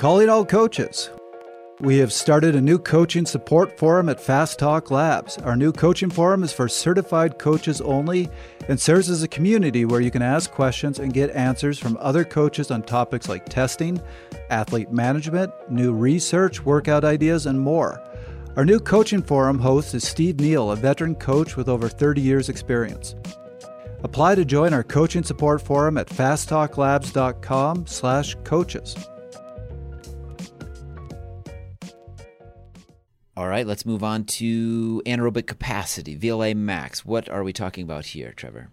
[0.00, 1.10] Calling all coaches.
[1.80, 5.36] We have started a new coaching support forum at Fast Talk Labs.
[5.36, 8.30] Our new coaching forum is for certified coaches only
[8.70, 12.24] and serves as a community where you can ask questions and get answers from other
[12.24, 14.00] coaches on topics like testing,
[14.48, 18.02] athlete management, new research, workout ideas, and more.
[18.56, 22.48] Our new coaching forum host is Steve Neal, a veteran coach with over 30 years'
[22.48, 23.16] experience.
[24.02, 28.96] Apply to join our coaching support forum at fasttalklabs.com/coaches.
[33.40, 37.06] All right, let's move on to anaerobic capacity, VLA max.
[37.06, 38.68] What are we talking about here, Trevor?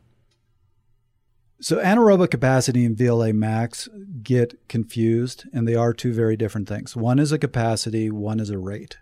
[1.61, 3.87] So, anaerobic capacity and VLA max
[4.21, 6.97] get confused, and they are two very different things.
[6.97, 8.97] One is a capacity, one is a rate.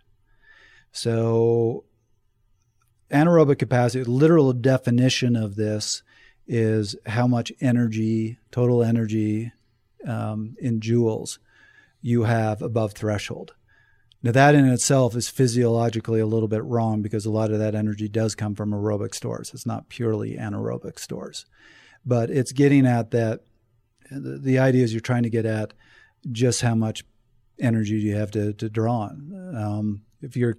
[0.92, 1.86] So,
[3.10, 6.04] anaerobic capacity, literal definition of this
[6.46, 9.52] is how much energy, total energy
[10.06, 11.40] um, in joules,
[12.04, 13.56] you have above threshold.
[14.26, 17.76] Now, that in itself is physiologically a little bit wrong because a lot of that
[17.76, 19.52] energy does come from aerobic stores.
[19.54, 21.46] It's not purely anaerobic stores,
[22.04, 23.42] but it's getting at that.
[24.10, 25.76] The idea is you're trying to get at
[26.32, 27.04] just how much
[27.60, 29.54] energy you have to, to draw on.
[29.56, 30.58] Um, if you're,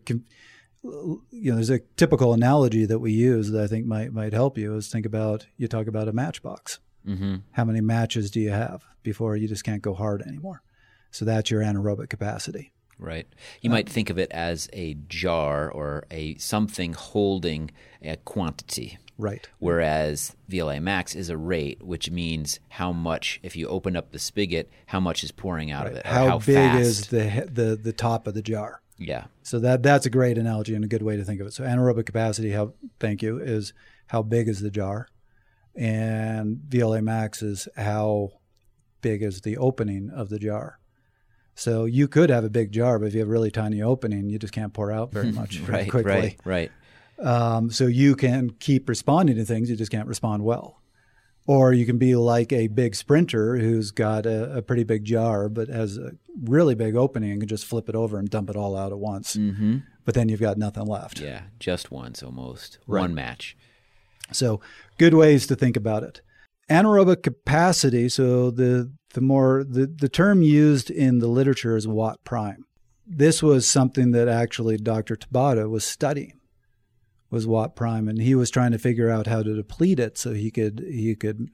[0.84, 4.56] you know, there's a typical analogy that we use that I think might might help
[4.56, 6.78] you is think about you talk about a matchbox.
[7.04, 7.38] Mm-hmm.
[7.50, 10.62] How many matches do you have before you just can't go hard anymore?
[11.10, 12.70] So that's your anaerobic capacity.
[12.98, 13.26] Right.
[13.60, 17.70] You um, might think of it as a jar or a something holding
[18.02, 18.98] a quantity.
[19.18, 19.48] Right.
[19.58, 24.18] Whereas VLA max is a rate, which means how much, if you open up the
[24.18, 25.92] spigot, how much is pouring out right.
[25.92, 26.06] of it.
[26.06, 26.80] How, how, big fast.
[26.80, 28.82] is the, the the top of the jar?
[28.98, 29.24] Yeah.
[29.42, 31.54] So that that's a great analogy and a good way to think of it.
[31.54, 33.72] So anaerobic capacity, how thank you, is
[34.08, 35.08] how big is the jar,
[35.74, 38.32] and VLA max is how
[39.00, 40.78] big is the opening of the jar.
[41.56, 44.28] So you could have a big jar, but if you have a really tiny opening,
[44.28, 46.36] you just can't pour out very much right, quickly.
[46.44, 46.70] Right,
[47.18, 47.26] right.
[47.26, 50.82] Um, so you can keep responding to things, you just can't respond well.
[51.46, 55.48] Or you can be like a big sprinter who's got a, a pretty big jar,
[55.48, 56.12] but has a
[56.44, 58.98] really big opening and can just flip it over and dump it all out at
[58.98, 59.36] once.
[59.36, 59.78] Mm-hmm.
[60.04, 61.20] But then you've got nothing left.
[61.20, 62.78] Yeah, just once almost.
[62.86, 63.00] Right.
[63.00, 63.56] One match.
[64.32, 64.60] So
[64.98, 66.20] good ways to think about it.
[66.68, 72.22] Anaerobic capacity, so the the more the, the term used in the literature is watt
[72.24, 72.64] prime.
[73.06, 75.16] This was something that actually Dr.
[75.16, 76.40] Tabata was studying
[77.30, 80.32] was watt prime, and he was trying to figure out how to deplete it so
[80.32, 81.48] he could he could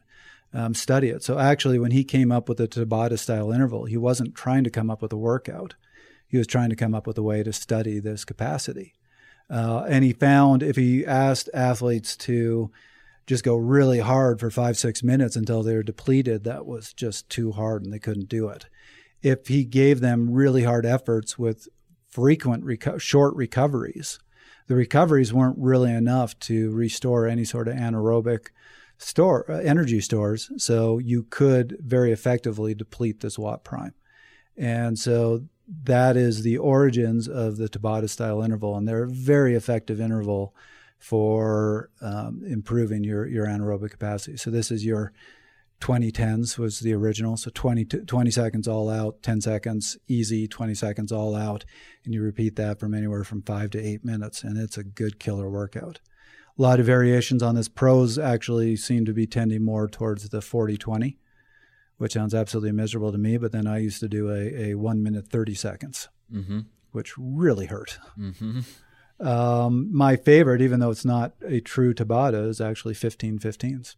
[0.52, 1.22] um, study it.
[1.22, 4.70] So actually, when he came up with the Tabata style interval, he wasn't trying to
[4.70, 5.74] come up with a workout.
[6.26, 8.94] He was trying to come up with a way to study this capacity.
[9.50, 12.70] Uh, and he found if he asked athletes to
[13.26, 17.52] just go really hard for five, six minutes until they're depleted, that was just too
[17.52, 18.66] hard and they couldn't do it.
[19.22, 21.68] If he gave them really hard efforts with
[22.12, 24.18] frequent reco- short recoveries.
[24.68, 28.48] The recoveries weren't really enough to restore any sort of anaerobic
[28.98, 33.94] store uh, energy stores, so you could very effectively deplete this watt prime.
[34.56, 35.46] And so
[35.84, 40.54] that is the origins of the Tabata style interval, and they're a very effective interval
[41.02, 44.36] for um, improving your your anaerobic capacity.
[44.36, 45.12] So this is your
[45.80, 47.36] 2010s was the original.
[47.36, 51.64] So 20, 20 seconds all out, 10 seconds easy, 20 seconds all out.
[52.04, 54.44] And you repeat that from anywhere from five to eight minutes.
[54.44, 55.98] And it's a good killer workout.
[56.56, 57.66] A lot of variations on this.
[57.68, 61.18] Pros actually seem to be tending more towards the 40 20,
[61.96, 63.36] which sounds absolutely miserable to me.
[63.38, 66.60] But then I used to do a, a one minute 30 seconds, Mm-hmm.
[66.92, 67.98] which really hurt.
[68.16, 68.60] Mm-hmm.
[69.22, 73.94] Um, my favorite, even though it's not a true Tabata, is actually 15 15s.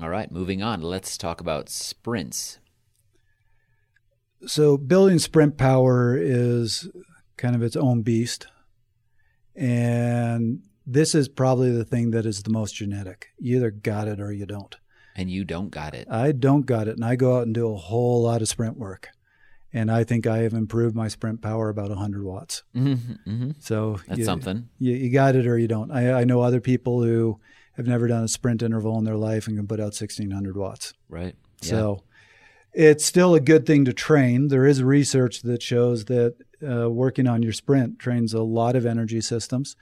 [0.00, 0.80] All right, moving on.
[0.82, 2.58] Let's talk about sprints.
[4.46, 6.88] So building sprint power is
[7.36, 8.46] kind of its own beast.
[9.54, 13.28] And this is probably the thing that is the most genetic.
[13.38, 14.76] You either got it or you don't.
[15.14, 16.08] And you don't got it.
[16.10, 16.96] I don't got it.
[16.96, 19.08] And I go out and do a whole lot of sprint work.
[19.72, 22.62] And I think I have improved my sprint power about 100 watts.
[22.74, 23.30] Mm-hmm.
[23.30, 23.50] Mm-hmm.
[23.58, 24.68] So That's you, something.
[24.78, 25.90] You, you got it or you don't.
[25.90, 27.40] I, I know other people who
[27.76, 30.94] have never done a sprint interval in their life and can put out 1600 watts.
[31.08, 31.34] Right.
[31.62, 31.68] Yeah.
[31.68, 32.02] So
[32.72, 34.48] it's still a good thing to train.
[34.48, 36.36] There is research that shows that
[36.66, 39.76] uh, working on your sprint trains a lot of energy systems.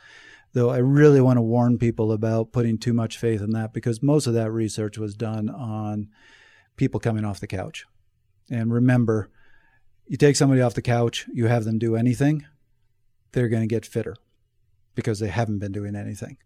[0.53, 4.03] Though I really want to warn people about putting too much faith in that because
[4.03, 6.09] most of that research was done on
[6.77, 7.85] people coming off the couch.
[8.49, 9.31] And remember,
[10.07, 12.47] you take somebody off the couch, you have them do anything,
[13.33, 14.17] they're going to get fitter
[14.95, 16.37] because they haven't been doing anything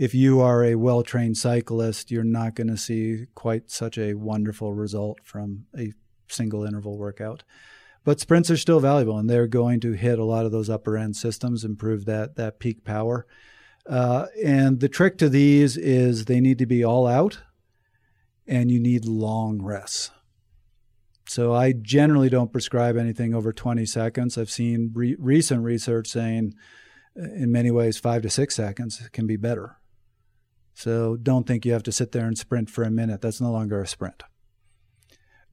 [0.00, 4.14] if you are a well trained cyclist, you're not going to see quite such a
[4.14, 5.92] wonderful result from a
[6.26, 7.42] single interval workout.
[8.02, 10.96] But sprints are still valuable, and they're going to hit a lot of those upper
[10.96, 13.26] end systems, improve that that peak power.
[13.86, 17.40] Uh, and the trick to these is they need to be all out,
[18.46, 20.10] and you need long rests.
[21.30, 24.36] So I generally don't prescribe anything over 20 seconds.
[24.36, 26.54] I've seen re- recent research saying,
[27.16, 29.76] uh, in many ways, five to six seconds can be better.
[30.74, 33.20] So don't think you have to sit there and sprint for a minute.
[33.20, 34.24] That's no longer a sprint.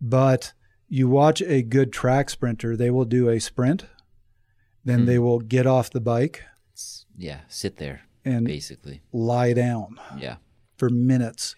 [0.02, 0.54] But
[0.90, 3.86] you watch a good track sprinter, they will do a sprint,
[4.84, 5.06] then Hmm.
[5.06, 6.44] they will get off the bike
[7.16, 7.42] Yeah.
[7.50, 9.04] Sit there, and basically.
[9.14, 10.38] lie down Yeah.
[10.76, 11.56] for minutes.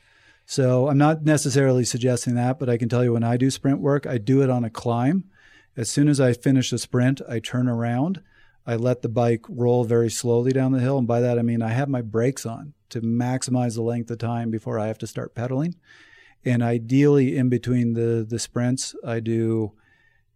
[0.50, 3.82] So I'm not necessarily suggesting that, but I can tell you when I do sprint
[3.82, 5.26] work, I do it on a climb.
[5.78, 8.24] As soon as I finish the sprint, I turn around,
[8.66, 10.98] I let the bike roll very slowly down the hill.
[10.98, 14.18] And by that, I mean I have my brakes on to maximize the length of
[14.18, 15.76] time before I have to start pedaling.
[16.44, 19.74] And ideally, in between the, the sprints, I do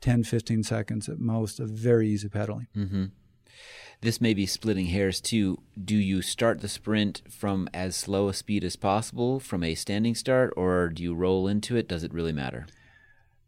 [0.01, 2.67] 10, 15 seconds at most of very easy pedaling.
[2.77, 3.05] Mm-hmm.
[4.03, 5.61] This may be splitting hairs too.
[5.81, 10.13] Do you start the sprint from as slow a speed as possible from a standing
[10.13, 11.87] start, or do you roll into it?
[11.87, 12.67] Does it really matter?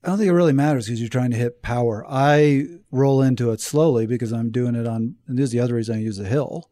[0.01, 2.05] I don't think it really matters because you're trying to hit power.
[2.07, 5.75] I roll into it slowly because I'm doing it on, and this is the other
[5.75, 6.69] reason I use the hill.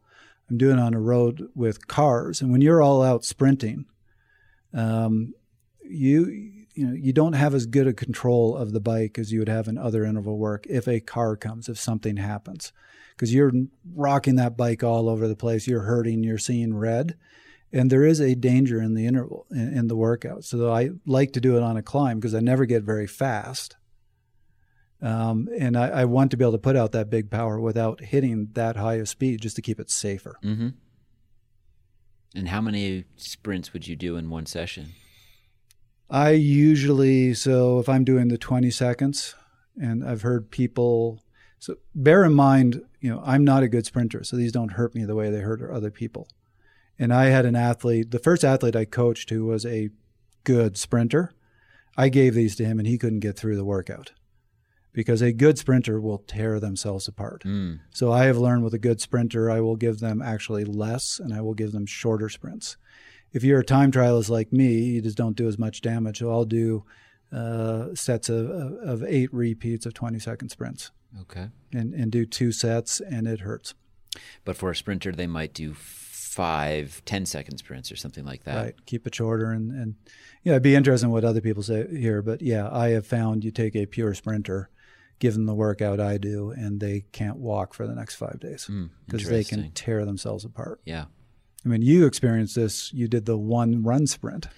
[0.48, 3.84] I'm doing it on a road with cars, and when you're all out sprinting,
[4.72, 5.34] um,
[5.82, 6.24] you
[6.72, 9.48] you know you don't have as good a control of the bike as you would
[9.50, 12.72] have in other interval work if a car comes, if something happens,
[13.16, 13.52] because you're
[13.94, 15.66] rocking that bike all over the place.
[15.66, 16.22] You're hurting.
[16.22, 17.16] You're seeing red
[17.74, 20.44] and there is a danger in the interval in, in, the workout.
[20.44, 23.76] So I like to do it on a climb because I never get very fast,
[25.02, 28.00] um, and I, I, want to be able to put out that big power without
[28.00, 30.38] hitting that high of speed, just to keep it safer.
[30.42, 30.68] Mm-hmm.
[32.36, 34.92] And how many sprints would you do in one session?
[36.08, 39.34] I usually so if I'm doing the 20 seconds,
[39.76, 41.23] and I've heard people.
[41.64, 44.94] So bear in mind, you know, I'm not a good sprinter, so these don't hurt
[44.94, 46.28] me the way they hurt other people.
[46.98, 49.88] And I had an athlete, the first athlete I coached who was a
[50.44, 51.32] good sprinter.
[51.96, 54.12] I gave these to him and he couldn't get through the workout
[54.92, 57.44] because a good sprinter will tear themselves apart.
[57.44, 57.80] Mm.
[57.88, 61.32] So I have learned with a good sprinter, I will give them actually less and
[61.32, 62.76] I will give them shorter sprints.
[63.32, 66.18] If you're a time trialist like me, you just don't do as much damage.
[66.18, 66.84] So I'll do
[67.32, 70.90] uh, sets of, of eight repeats of 20 second sprints.
[71.22, 71.48] Okay.
[71.72, 73.74] And, and do two sets and it hurts.
[74.44, 78.56] But for a sprinter, they might do five, 10 second sprints or something like that.
[78.56, 78.86] Right.
[78.86, 79.50] Keep it shorter.
[79.50, 79.94] And, and
[80.42, 82.22] yeah, it'd be interesting what other people say here.
[82.22, 84.70] But yeah, I have found you take a pure sprinter,
[85.20, 88.68] give them the workout I do, and they can't walk for the next five days
[89.06, 90.80] because mm, they can tear themselves apart.
[90.84, 91.04] Yeah.
[91.64, 92.92] I mean, you experienced this.
[92.92, 94.48] You did the one run sprint.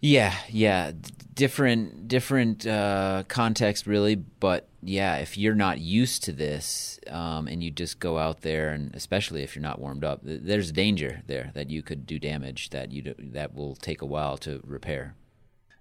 [0.00, 6.32] Yeah, yeah, D- different different uh, context really, but yeah, if you're not used to
[6.32, 10.24] this um, and you just go out there, and especially if you're not warmed up,
[10.24, 14.00] th- there's danger there that you could do damage that you do, that will take
[14.00, 15.16] a while to repair.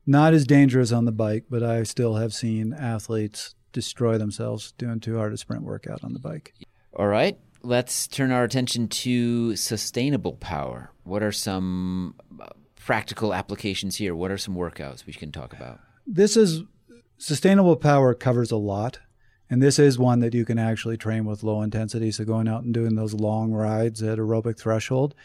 [0.05, 4.99] Not as dangerous on the bike, but I still have seen athletes destroy themselves doing
[4.99, 6.55] too hard a sprint workout on the bike.
[6.95, 10.91] All right, let's turn our attention to sustainable power.
[11.03, 12.47] What are some uh,
[12.87, 14.15] practical applications here?
[14.15, 15.81] What are some workouts we can talk about?
[16.07, 16.63] This is
[17.17, 18.99] sustainable power covers a lot.
[19.49, 22.11] And this is one that you can actually train with low intensity.
[22.11, 25.15] So going out and doing those long rides at aerobic threshold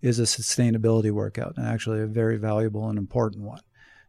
[0.00, 3.62] is a sustainability workout and actually a very valuable and important one.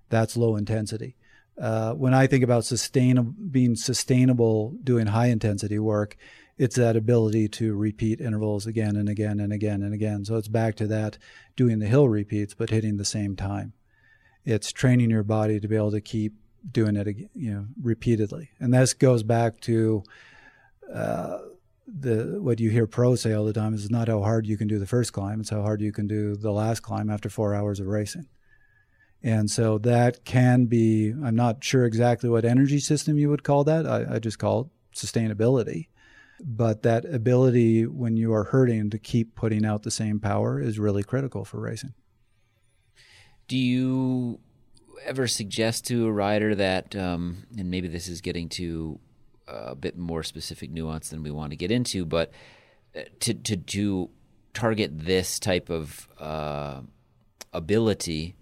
[0.10, 1.16] That's low intensity.
[1.60, 6.18] Uh, when I think about sustain, being sustainable doing high intensity work,
[6.58, 10.24] it's that ability to repeat intervals again and again and again and again.
[10.26, 11.18] So it's back to that
[11.56, 13.74] doing the hill repeats but hitting the same time.
[14.46, 16.34] It's training your body to be able to keep
[16.70, 18.50] doing it you know repeatedly.
[18.60, 20.04] And this goes back to
[20.94, 21.40] uh,
[21.88, 24.68] the what you hear pros say all the time is not how hard you can
[24.68, 27.54] do the first climb, it's how hard you can do the last climb after 4
[27.56, 28.28] hours of racing.
[29.26, 33.64] And so that can be, I'm not sure exactly what energy system you would call
[33.64, 33.88] that.
[33.88, 35.88] I, I just call it sustainability
[36.44, 40.78] but that ability when you are hurting to keep putting out the same power is
[40.78, 41.94] really critical for racing.
[43.48, 44.40] Do you
[45.06, 49.00] ever suggest to a rider that, um, and maybe this is getting to
[49.48, 52.32] a bit more specific nuance than we want to get into, but
[52.96, 54.10] uh, to to,
[54.54, 56.80] target this type of uh,
[57.54, 58.36] ability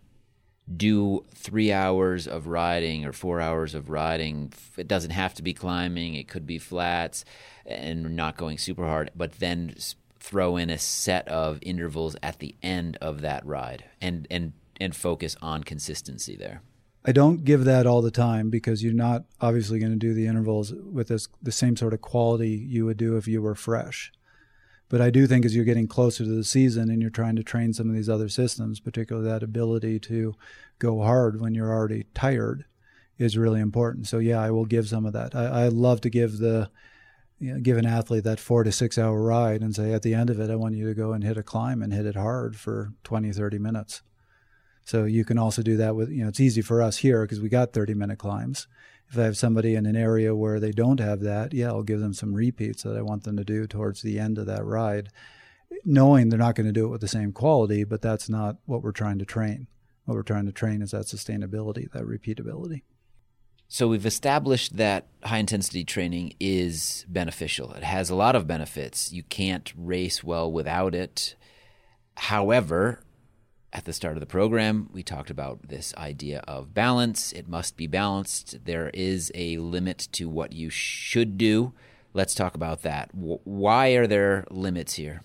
[0.76, 4.52] do three hours of riding or four hours of riding.
[4.76, 7.24] It doesn't have to be climbing, it could be flats
[7.66, 9.76] and not going super hard, but then
[10.20, 14.96] throw in a set of intervals at the end of that ride and, and, and
[14.96, 16.62] focus on consistency there.
[17.04, 20.28] I don't give that all the time because you're not obviously going to do the
[20.28, 24.12] intervals with this, the same sort of quality you would do if you were fresh.
[24.88, 27.44] But I do think as you're getting closer to the season and you're trying to
[27.44, 30.36] train some of these other systems, particularly that ability to
[30.78, 32.66] go hard when you're already tired,
[33.18, 34.08] is really important.
[34.08, 35.34] So yeah, I will give some of that.
[35.34, 36.70] I, I love to give the
[37.42, 40.14] you know, give an athlete that four to six hour ride and say at the
[40.14, 42.16] end of it, I want you to go and hit a climb and hit it
[42.16, 44.02] hard for 20, 30 minutes.
[44.86, 47.42] So you can also do that with, you know, it's easy for us here because
[47.42, 48.68] we got 30 minute climbs
[49.12, 52.00] if I have somebody in an area where they don't have that, yeah, I'll give
[52.00, 55.10] them some repeats that I want them to do towards the end of that ride,
[55.84, 58.82] knowing they're not going to do it with the same quality, but that's not what
[58.82, 59.68] we're trying to train.
[60.06, 62.84] What we're trying to train is that sustainability, that repeatability.
[63.74, 67.72] So we've established that high intensity training is beneficial.
[67.72, 69.14] It has a lot of benefits.
[69.14, 71.38] You can't race well without it.
[72.18, 73.00] However,
[73.72, 77.32] at the start of the program, we talked about this idea of balance.
[77.32, 78.66] It must be balanced.
[78.66, 81.72] There is a limit to what you should do.
[82.14, 83.12] Let's talk about that.
[83.14, 85.22] Why are there limits here?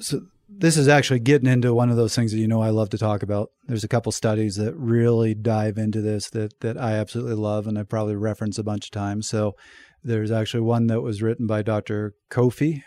[0.00, 2.88] So, this is actually getting into one of those things that you know I love
[2.90, 3.50] to talk about.
[3.66, 7.78] There's a couple studies that really dive into this that that I absolutely love and
[7.78, 9.28] I probably reference a bunch of times.
[9.28, 9.54] So
[10.02, 12.14] there's actually one that was written by Dr.
[12.30, 12.84] Coffey,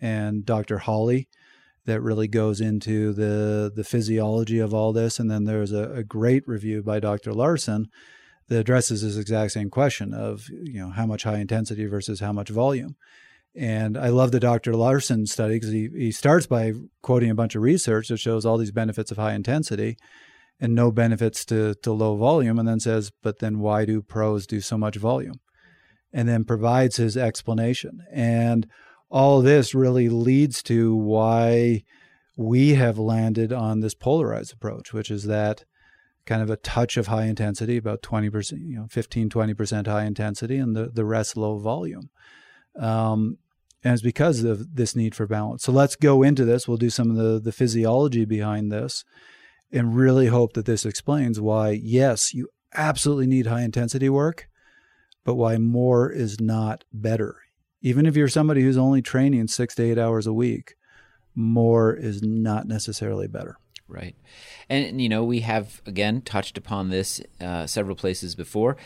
[0.00, 0.78] and Dr.
[0.78, 1.28] Hawley
[1.84, 5.18] that really goes into the the physiology of all this.
[5.18, 7.32] And then there's a, a, great review by Dr.
[7.32, 7.86] Laursen
[8.48, 12.32] that addresses this exact same question of you know how much high intensity versus how
[12.32, 12.96] much volume.
[13.56, 14.72] And I love the Dr.
[14.72, 18.58] Laursen study because he, he starts by quoting a bunch of research that shows all
[18.58, 19.96] these benefits of high intensity
[20.60, 24.46] and no benefits to, to low volume, and then says, but then why do pros
[24.46, 25.40] do so much volume?
[26.12, 28.00] And then provides his explanation.
[28.10, 28.66] And
[29.10, 31.82] all this really leads to why
[32.36, 35.64] we have landed on this polarized approach, which is that
[36.26, 40.56] kind of a touch of high intensity, about 20%, you know, 15, 20% high intensity,
[40.56, 42.10] and the, the rest low volume.
[42.78, 43.38] Um,
[43.86, 45.62] and it's because of this need for balance.
[45.62, 46.66] So let's go into this.
[46.66, 49.04] We'll do some of the, the physiology behind this
[49.70, 54.48] and really hope that this explains why, yes, you absolutely need high intensity work,
[55.24, 57.36] but why more is not better
[57.86, 60.74] even if you're somebody who's only training six to eight hours a week,
[61.36, 63.58] more is not necessarily better.
[63.88, 64.16] Right.
[64.68, 68.76] And, you know, we have, again, touched upon this uh, several places before.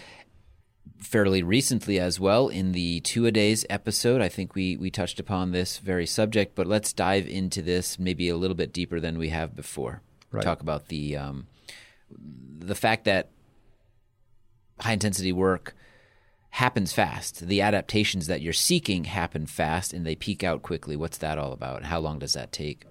[0.99, 5.19] Fairly recently, as well, in the two a days episode, I think we, we touched
[5.19, 9.19] upon this very subject, but let's dive into this maybe a little bit deeper than
[9.19, 10.03] we have before.
[10.31, 10.45] Right.
[10.45, 11.47] Talk about the um,
[12.11, 13.31] the fact that
[14.79, 15.75] high intensity work
[16.51, 17.47] happens fast.
[17.47, 20.97] The adaptations that you're seeking happen fast and they peak out quickly.
[20.97, 21.85] What's that all about?
[21.85, 22.85] How long does that take?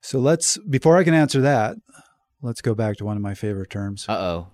[0.00, 1.76] So let's before I can answer that,
[2.42, 4.06] let's go back to one of my favorite terms.
[4.08, 4.46] Uh oh,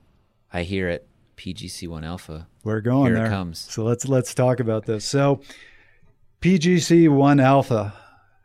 [0.52, 1.06] I hear it.
[1.36, 2.46] PGC1 alpha.
[2.62, 3.26] We're going Here there.
[3.26, 3.58] it comes.
[3.58, 5.04] So let's let's talk about this.
[5.04, 5.40] So
[6.40, 7.94] PGC1 alpha.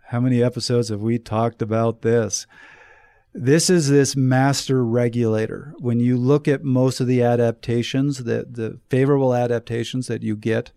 [0.07, 2.47] How many episodes have we talked about this?
[3.33, 5.75] This is this master regulator.
[5.77, 10.71] When you look at most of the adaptations, the, the favorable adaptations that you get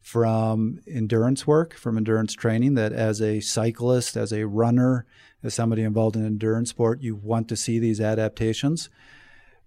[0.00, 5.06] from endurance work, from endurance training, that as a cyclist, as a runner,
[5.42, 8.88] as somebody involved in endurance sport, you want to see these adaptations.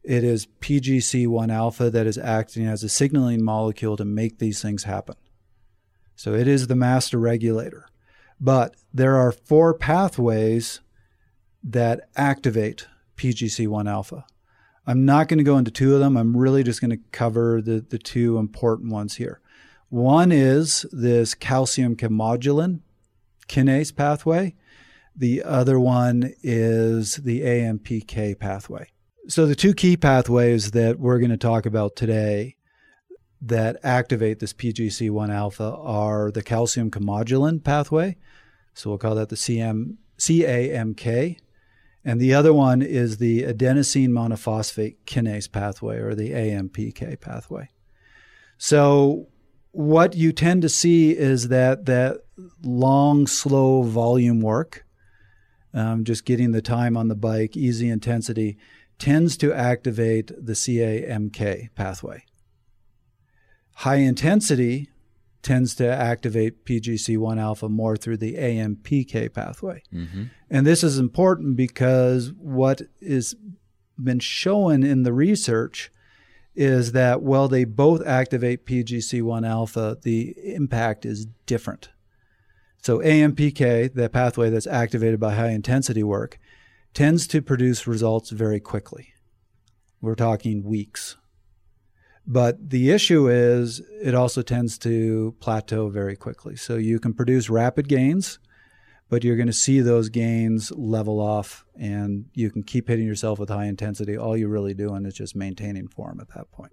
[0.04, 4.84] It is PGC1 alpha that is acting as a signaling molecule to make these things
[4.84, 5.16] happen.
[6.16, 7.88] So it is the master regulator.
[8.40, 10.82] But there are four pathways
[11.64, 12.88] that activate
[13.18, 14.26] PGC1 alpha.
[14.88, 16.18] I'm not going to go into two of them.
[16.18, 19.40] I'm really just going to cover the, the two important ones here.
[19.90, 22.80] One is this calcium calmodulin
[23.48, 24.56] kinase pathway.
[25.16, 28.88] The other one is the AMPK pathway.
[29.28, 32.56] So, the two key pathways that we're going to talk about today
[33.42, 38.18] that activate this PGC1 alpha are the calcium calmodulin pathway.
[38.74, 41.38] So, we'll call that the CM, CAMK.
[42.04, 47.70] And the other one is the adenosine monophosphate kinase pathway or the AMPK pathway.
[48.58, 49.28] So,
[49.72, 52.22] what you tend to see is that that
[52.64, 54.84] long, slow volume work,
[55.76, 58.58] um, just getting the time on the bike, easy intensity,
[59.02, 62.24] tends to activate the CAMK pathway.
[63.78, 64.92] High intensity
[65.42, 69.82] tends to activate PGC1 alpha more through the AMPK pathway.
[69.92, 70.26] Mm-hmm.
[70.52, 73.36] And this is important because what is
[73.98, 75.92] been shown in the research
[76.54, 81.90] is that while they both activate PGC1 alpha, the impact is different.
[82.84, 86.38] So AMPK, the pathway that's activated by high intensity work,
[86.94, 89.14] tends to produce results very quickly.
[90.02, 91.18] We're talking weeks.
[92.28, 96.56] But the issue is it also tends to plateau very quickly.
[96.56, 98.40] So you can produce rapid gains,
[99.10, 103.40] but you're going to see those gains level off and you can keep hitting yourself
[103.40, 104.18] with high intensity.
[104.18, 106.72] All you're really doing is just maintaining form at that point.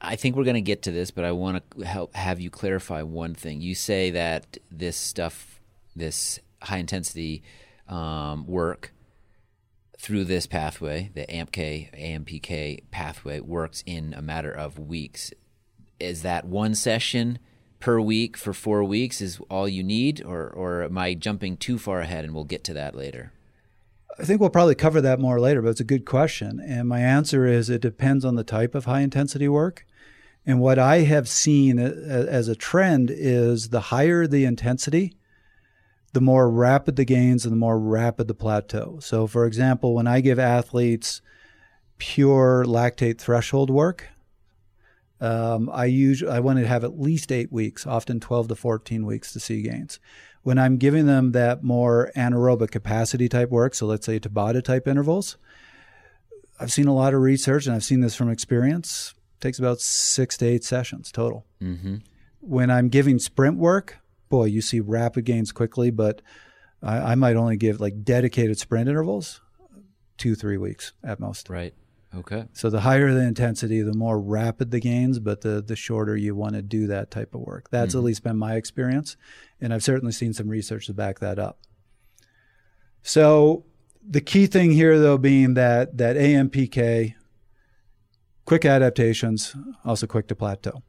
[0.00, 2.50] I- think we're going to get to this, but I want to help have you
[2.50, 3.60] clarify one thing.
[3.60, 5.60] You say that this stuff,
[5.96, 7.42] this high intensity
[7.88, 8.92] um, work
[9.98, 15.32] through this pathway, the AMPK, AMPK pathway, works in a matter of weeks.
[16.00, 17.38] Is that one session
[17.78, 21.78] per week for four weeks is all you need, or, or am I jumping too
[21.78, 23.32] far ahead and we'll get to that later?
[24.18, 26.60] I think we'll probably cover that more later, but it's a good question.
[26.60, 29.86] And my answer is it depends on the type of high intensity work.
[30.44, 35.14] And what I have seen as a trend is the higher the intensity,
[36.12, 38.98] the more rapid the gains and the more rapid the plateau.
[39.00, 41.22] So, for example, when I give athletes
[41.98, 44.08] pure lactate threshold work,
[45.20, 49.06] um, I usually I want to have at least eight weeks, often 12 to 14
[49.06, 50.00] weeks to see gains.
[50.42, 54.88] When I'm giving them that more anaerobic capacity type work, so let's say Tabata type
[54.88, 55.36] intervals,
[56.58, 59.14] I've seen a lot of research and I've seen this from experience.
[59.38, 61.46] It takes about six to eight sessions total.
[61.62, 61.98] Mm-hmm.
[62.40, 63.98] When I'm giving sprint work,
[64.32, 66.22] boy, you see rapid gains quickly, but
[66.82, 69.42] I, I might only give like dedicated sprint intervals,
[70.16, 71.50] two, three weeks at most.
[71.50, 71.74] Right.
[72.14, 72.46] Okay.
[72.54, 76.34] So the higher the intensity, the more rapid the gains, but the the shorter you
[76.34, 77.68] want to do that type of work.
[77.70, 77.98] That's Mhm.
[77.98, 79.18] at least been my experience,
[79.60, 81.58] and I've certainly seen some research to back that up.
[83.02, 83.66] So
[84.06, 87.14] the key thing here, though, being that that AMPK,
[88.46, 89.54] quick adaptations,
[89.84, 90.82] also quick to plateau.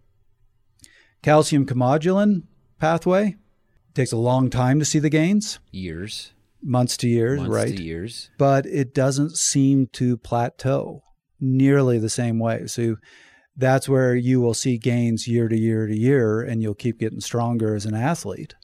[1.22, 2.44] Calcium calmodulin
[2.84, 6.34] pathway It takes a long time to see the gains, Years.
[6.62, 7.78] months to years, months right?
[7.78, 8.30] To years.
[8.38, 11.02] but it doesn't seem to plateau
[11.40, 12.68] nearly the same way.
[12.68, 12.98] So
[13.56, 17.22] that's where you will see gains year to year to year, and you'll keep getting
[17.22, 18.56] stronger as an athlete.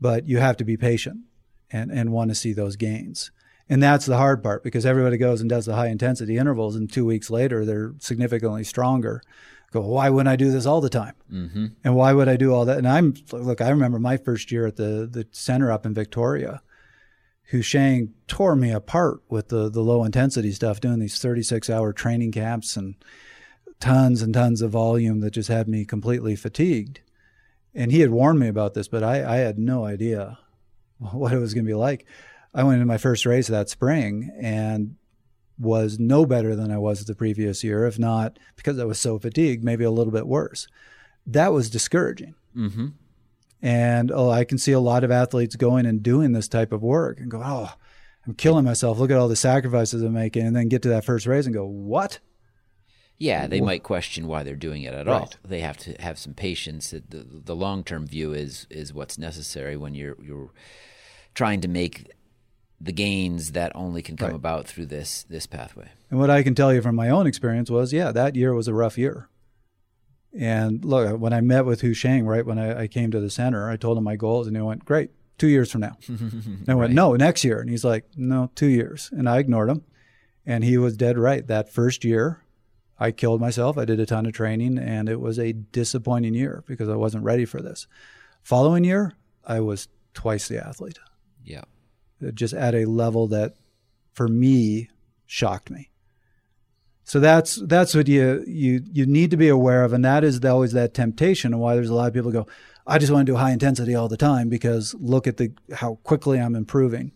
[0.00, 1.18] But you have to be patient
[1.70, 3.30] and, and want to see those gains.
[3.68, 6.90] And that's the hard part because everybody goes and does the high intensity intervals, and
[6.90, 9.20] two weeks later, they're significantly stronger.
[9.72, 11.14] Go, why wouldn't I do this all the time?
[11.32, 11.66] Mm-hmm.
[11.84, 12.78] And why would I do all that?
[12.78, 16.62] And I'm look, I remember my first year at the the center up in Victoria.
[17.52, 22.32] Houshang tore me apart with the the low intensity stuff, doing these 36 hour training
[22.32, 22.94] camps and
[23.80, 27.00] tons and tons of volume that just had me completely fatigued.
[27.74, 30.38] And he had warned me about this, but I, I had no idea
[30.98, 32.06] what it was going to be like.
[32.54, 34.96] I went into my first race that spring and
[35.58, 39.18] was no better than I was the previous year, if not because I was so
[39.18, 40.66] fatigued, maybe a little bit worse.
[41.26, 42.34] That was discouraging.
[42.56, 42.88] Mm-hmm.
[43.62, 46.82] And oh, I can see a lot of athletes going and doing this type of
[46.82, 47.72] work and go, oh,
[48.26, 48.98] I'm killing myself.
[48.98, 50.46] Look at all the sacrifices I'm making.
[50.46, 52.18] And then get to that first race and go, what?
[53.18, 55.14] Yeah, they might question why they're doing it at Right.
[55.22, 55.32] all.
[55.42, 56.90] They have to have some patience.
[56.90, 60.50] The, the long term view is is what's necessary when you're you're
[61.34, 62.10] trying to make
[62.80, 64.36] the gains that only can come Right.
[64.36, 65.88] about through this this pathway.
[66.10, 68.68] And what I can tell you from my own experience was, yeah, that year was
[68.68, 69.28] a rough year.
[70.38, 73.70] And look, when I met with Houshang, right when I, I came to the center,
[73.70, 76.74] I told him my goals, and he went, "Great, two years from now." And I
[76.74, 76.94] went, Right.
[76.94, 79.82] "No, next year." And he's like, "No, two years." And I ignored him,
[80.44, 81.46] and he was dead right.
[81.46, 82.42] That first year,
[82.98, 83.78] I killed myself.
[83.78, 87.24] I did a ton of training, and it was a disappointing year because I wasn't
[87.24, 87.86] ready for this.
[88.42, 89.12] Following year,
[89.46, 90.98] I was twice the athlete
[91.44, 91.62] Yeah.
[92.24, 93.54] Uh, just at a level that
[94.12, 94.88] for me
[95.26, 95.90] shocked me.
[97.04, 100.44] So that's that's what you you you need to be aware of and that is
[100.44, 102.48] always that temptation and why there's a lot of people go
[102.84, 106.00] i just want to do high intensity all the time because look at the how
[106.02, 107.12] quickly i'm improving.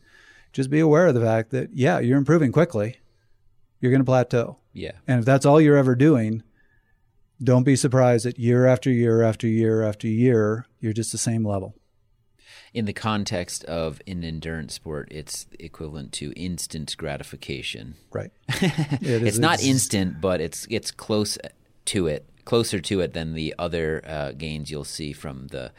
[0.53, 2.99] Just be aware of the fact that yeah you're improving quickly.
[3.81, 4.59] You're going to plateau.
[4.73, 4.93] Yeah.
[5.09, 6.45] and if that's all you're ever doing
[7.43, 11.45] don't be surprised that year after year after year after year you're just the same
[11.45, 11.75] level
[12.73, 17.97] In the context of an endurance sport, it's equivalent to instant gratification.
[18.13, 21.37] right it's is not ex- instant, but it's it's close
[21.87, 25.73] to it, closer to it than the other uh, gains you'll see from the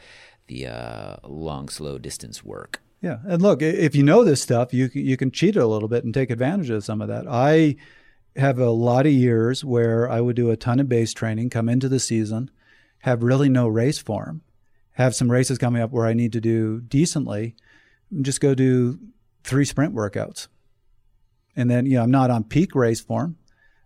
[0.48, 2.80] the uh, long, slow distance work.
[3.00, 5.88] Yeah, and look, if you know this stuff, you you can cheat it a little
[5.88, 7.26] bit and take advantage of some of that.
[7.26, 7.76] I
[8.36, 11.68] have a lot of years where I would do a ton of base training, come
[11.68, 12.50] into the season,
[13.00, 14.42] have really no race form,
[14.92, 17.56] have some races coming up where I need to do decently,
[18.10, 18.98] and just go do
[19.44, 20.48] three sprint workouts,
[21.56, 23.36] and then you know I'm not on peak race form,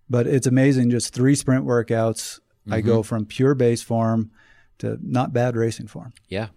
[0.09, 0.91] but it's amazing.
[0.91, 2.41] Just three sprint workouts,
[2.71, 3.03] I go mm-hmm.
[3.03, 4.31] from pure base form
[4.79, 6.13] to not bad racing form.
[6.29, 6.49] Yeah.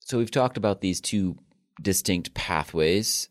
[0.00, 1.38] So we've talked about these two
[1.80, 3.28] distinct pathways.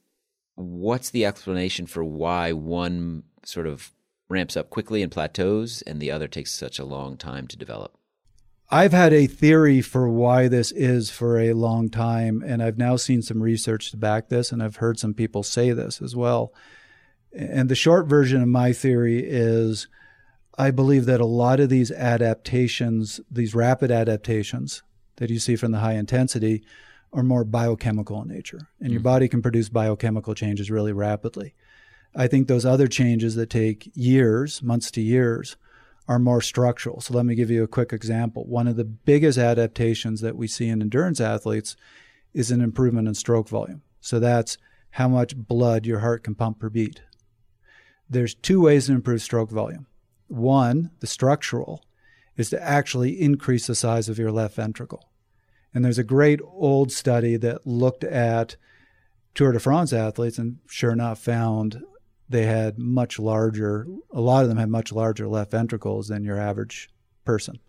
[0.55, 3.91] What's the explanation for why one sort of
[4.29, 7.97] ramps up quickly and plateaus and the other takes such a long time to develop?
[8.69, 12.95] I've had a theory for why this is for a long time, and I've now
[12.95, 16.53] seen some research to back this, and I've heard some people say this as well.
[17.31, 19.87] And the short version of my theory is
[20.57, 24.83] I believe that a lot of these adaptations, these rapid adaptations
[25.17, 26.63] that you see from the high intensity,
[27.11, 29.03] are more biochemical in nature, and your hmm.
[29.03, 31.53] body can produce biochemical changes really rapidly.
[32.15, 35.55] I think those other changes that take years, months to years,
[36.07, 37.01] are more structural.
[37.01, 38.45] So let me give you a quick example.
[38.45, 41.75] One of the biggest adaptations that we see in endurance athletes
[42.33, 43.83] is an improvement in stroke volume.
[44.01, 44.57] So that's
[44.91, 47.01] how much blood your heart can pump per beat.
[48.09, 49.87] There's two ways to improve stroke volume.
[50.27, 51.83] One, the structural,
[52.35, 55.09] is to actually increase the size of your left ventricle.
[55.73, 58.55] And there's a great old study that looked at
[59.33, 61.81] Tour de France athletes and sure enough found
[62.29, 66.39] they had much larger, a lot of them had much larger left ventricles than your
[66.39, 66.89] average
[67.25, 67.59] person.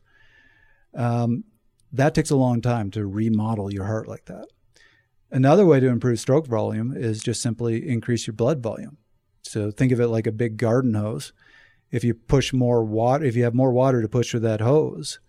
[0.95, 1.45] Um,
[1.93, 4.47] that takes a long time to remodel your heart like that.
[5.31, 8.99] Another way to improve stroke volume is just simply increase your blood volume.
[9.43, 11.33] So think of it like a big garden hose.
[11.91, 15.21] If you push more water, if you have more water to push with that hose,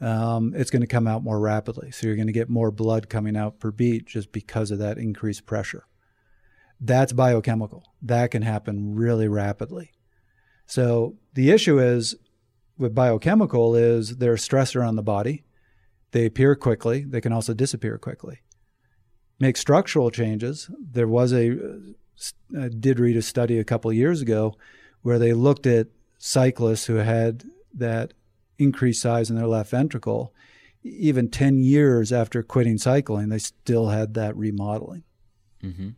[0.00, 1.90] um, it's going to come out more rapidly.
[1.90, 4.98] So you're going to get more blood coming out per beat just because of that
[4.98, 5.86] increased pressure.
[6.80, 7.84] That's biochemical.
[8.02, 9.92] That can happen really rapidly.
[10.66, 12.16] So the issue is
[12.78, 15.44] with biochemical is they're a stressor on the body.
[16.12, 17.04] They appear quickly.
[17.04, 18.40] They can also disappear quickly.
[19.38, 20.70] Make structural changes.
[20.78, 21.56] There was a
[22.58, 24.54] I did read a study a couple years ago
[25.02, 28.14] where they looked at cyclists who had that
[28.58, 30.32] increased size in their left ventricle.
[30.82, 35.04] Even 10 years after quitting cycling, they still had that remodeling.
[35.60, 35.90] hmm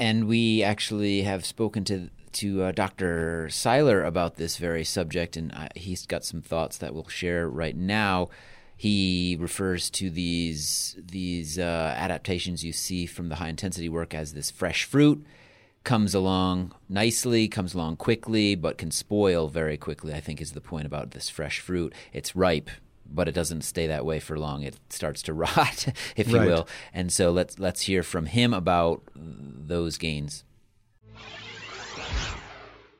[0.00, 3.50] And we actually have spoken to to uh, Dr.
[3.50, 7.76] Seiler about this very subject, and uh, he's got some thoughts that we'll share right
[7.76, 8.30] now.
[8.78, 14.32] He refers to these these uh, adaptations you see from the high intensity work as
[14.32, 15.22] this fresh fruit
[15.84, 20.14] comes along nicely, comes along quickly, but can spoil very quickly.
[20.14, 21.92] I think is the point about this fresh fruit.
[22.14, 22.70] It's ripe,
[23.10, 24.62] but it doesn't stay that way for long.
[24.62, 26.46] It starts to rot, if you Right.
[26.46, 26.68] will.
[26.94, 30.44] And so let's let's hear from him about those gains.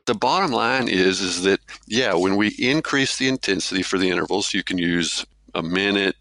[0.06, 4.54] the bottom line is is that yeah when we increase the intensity for the intervals
[4.54, 6.16] you can use a minute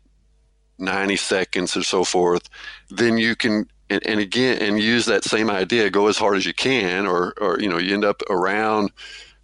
[0.78, 2.50] 90 seconds or so forth
[2.90, 6.46] then you can and, and again and use that same idea go as hard as
[6.46, 8.92] you can or or you know you end up around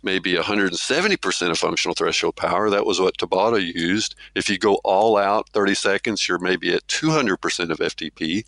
[0.05, 2.69] maybe 170% of functional threshold power.
[2.69, 4.15] That was what Tabata used.
[4.35, 8.45] If you go all out 30 seconds, you're maybe at 200% of FTP.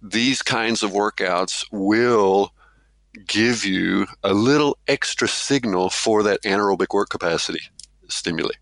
[0.00, 2.52] These kinds of workouts will
[3.26, 7.60] give you a little extra signal for that anaerobic work capacity
[8.08, 8.54] stimuli.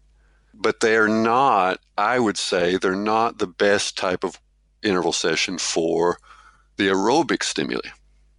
[0.54, 4.40] But they are not, I would say, they're not the best type of
[4.82, 6.18] interval session for
[6.76, 7.88] the aerobic stimuli.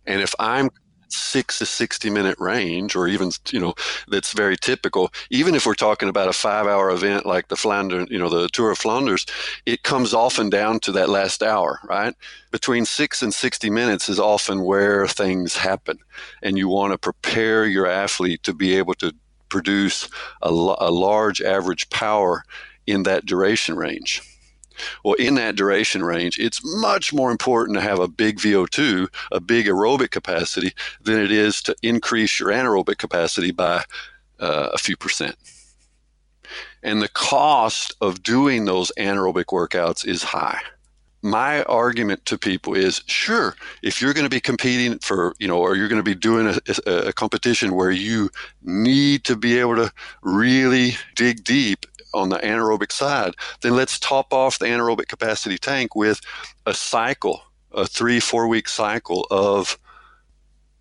[0.06, 0.70] And if I'm
[1.10, 3.74] six to 60 minute range, or even, you know,
[4.08, 5.12] that's very typical.
[5.30, 8.49] Even if we're talking about a five hour event like the Flanders, you know, the
[8.49, 9.26] Tour of Flanders,
[9.66, 12.16] it comes often down to that last hour, right?
[12.51, 15.99] Between six and 60 minutes is often where things happen.
[16.41, 19.14] And you want to prepare your athlete to be able to
[19.49, 20.10] produce
[20.41, 22.43] a, a large average power
[22.86, 24.22] in that duration range.
[25.03, 29.39] Well, in that duration range, it's much more important to have a big VO2, a
[29.39, 33.84] big aerobic capacity, than it is to increase your anaerobic capacity by
[34.39, 35.36] uh, a few percent.
[36.84, 40.61] And the cost of doing those anaerobic workouts is high.
[41.23, 45.57] My argument to people is sure, if you're going to be competing for, you know,
[45.57, 48.30] or you're going to be doing a, a, a competition where you
[48.61, 51.86] need to be able to really dig deep
[52.18, 56.20] on the anaerobic side, then let's top off the anaerobic capacity tank with
[56.65, 57.41] a cycle,
[57.72, 59.78] a three, four week cycle of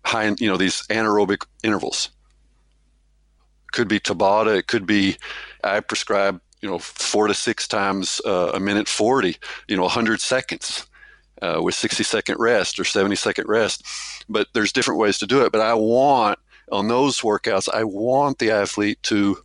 [0.05, 2.09] high, you know, these anaerobic intervals.
[3.71, 5.17] Could be Tabata, it could be,
[5.63, 10.21] I prescribe, you know, four to six times uh, a minute 40, you know, 100
[10.21, 10.87] seconds.
[11.39, 13.85] Uh, with 60 second rest or 70 second rest.
[14.27, 15.51] But there's different ways to do it.
[15.51, 16.39] But I want
[16.71, 19.37] on those workouts, I want the athlete to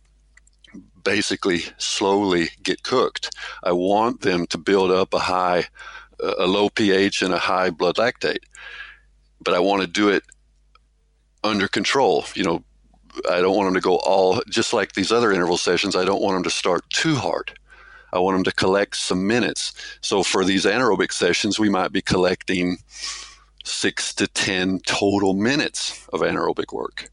[1.03, 3.35] basically slowly get cooked.
[3.63, 5.65] I want them to build up a high,
[6.19, 8.43] a low pH and a high blood lactate,
[9.41, 10.23] but I want to do it
[11.43, 12.25] under control.
[12.35, 12.63] You know,
[13.29, 15.95] I don't want them to go all just like these other interval sessions.
[15.95, 17.57] I don't want them to start too hard.
[18.11, 19.73] I want them to collect some minutes.
[20.01, 22.77] So for these anaerobic sessions, we might be collecting
[23.63, 27.09] six to 10 total minutes of anaerobic work.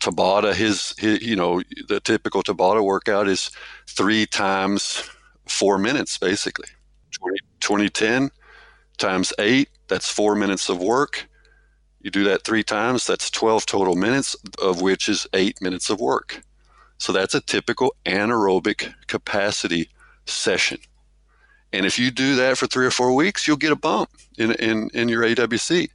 [0.00, 3.50] Tabata, his, his, you know, the typical Tabata workout is
[3.88, 5.08] three times
[5.46, 6.68] four minutes, basically.
[7.12, 8.30] 20, 2010
[8.98, 11.28] times eight, that's four minutes of work.
[12.00, 16.00] You do that three times, that's 12 total minutes, of which is eight minutes of
[16.00, 16.42] work.
[16.98, 19.88] So that's a typical anaerobic capacity
[20.26, 20.78] session.
[21.72, 24.52] And if you do that for three or four weeks, you'll get a bump in,
[24.52, 25.88] in, in your AWC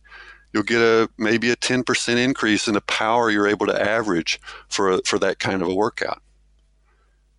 [0.53, 4.99] you'll get a maybe a 10% increase in the power you're able to average for
[5.05, 6.21] for that kind of a workout.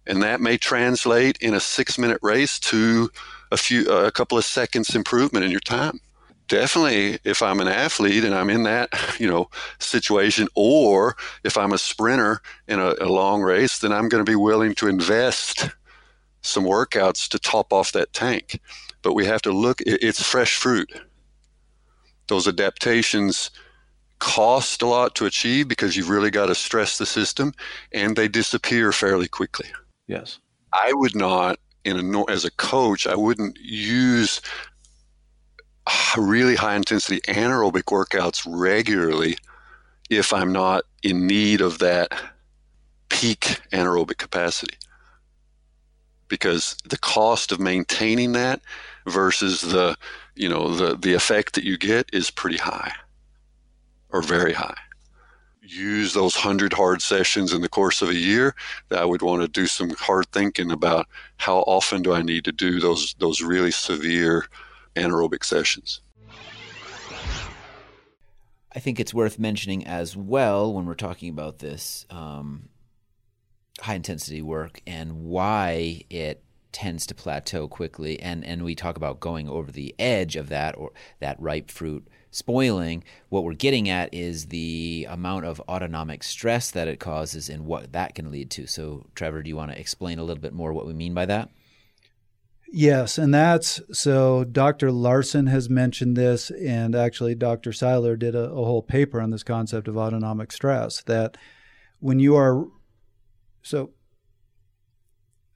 [0.07, 3.11] And that may translate in a 6-minute race to
[3.53, 6.01] a few a couple of seconds improvement in your time.
[6.49, 8.91] Definitely if I'm an athlete and I'm in that,
[9.21, 9.49] you know,
[9.79, 14.31] situation or if I'm a sprinter in a, a long race, then I'm going to
[14.31, 15.69] be willing to invest
[16.43, 18.61] some workouts to top off that tank.
[19.03, 20.93] But we have to look it's fresh fruit
[22.31, 23.51] those adaptations
[24.21, 27.53] cost a lot to achieve because you've really got to stress the system
[27.93, 29.67] and they disappear fairly quickly.
[30.07, 30.39] Yes.
[30.73, 34.41] I would not in a as a coach, I wouldn't use
[36.17, 39.37] really high intensity anaerobic workouts regularly
[40.09, 42.13] if I'm not in need of that
[43.09, 44.77] peak anaerobic capacity.
[46.29, 48.61] Because the cost of maintaining that
[49.07, 49.97] versus the
[50.41, 52.93] you know the the effect that you get is pretty high
[54.09, 54.79] or very high.
[55.63, 58.55] Use those 100 hard sessions in the course of a year
[58.89, 62.45] that i would want to do some hard thinking about how often do i need
[62.45, 64.47] to do those those really severe
[64.97, 66.01] anaerobic sessions.
[68.73, 72.69] I think it's worth mentioning as well when we're talking about this um,
[73.81, 76.43] high intensity work and why it
[76.73, 80.77] tends to plateau quickly and and we talk about going over the edge of that
[80.77, 86.71] or that ripe fruit spoiling what we're getting at is the amount of autonomic stress
[86.71, 89.79] that it causes and what that can lead to so trevor do you want to
[89.79, 91.51] explain a little bit more what we mean by that
[92.73, 94.91] Yes, and that's so Dr.
[94.91, 97.73] Laursen has mentioned this, and actually Dr.
[97.73, 101.03] Seiler did a, a, whole paper on this concept of autonomic stress.
[101.03, 101.37] That
[101.99, 102.67] when you are
[103.61, 103.91] so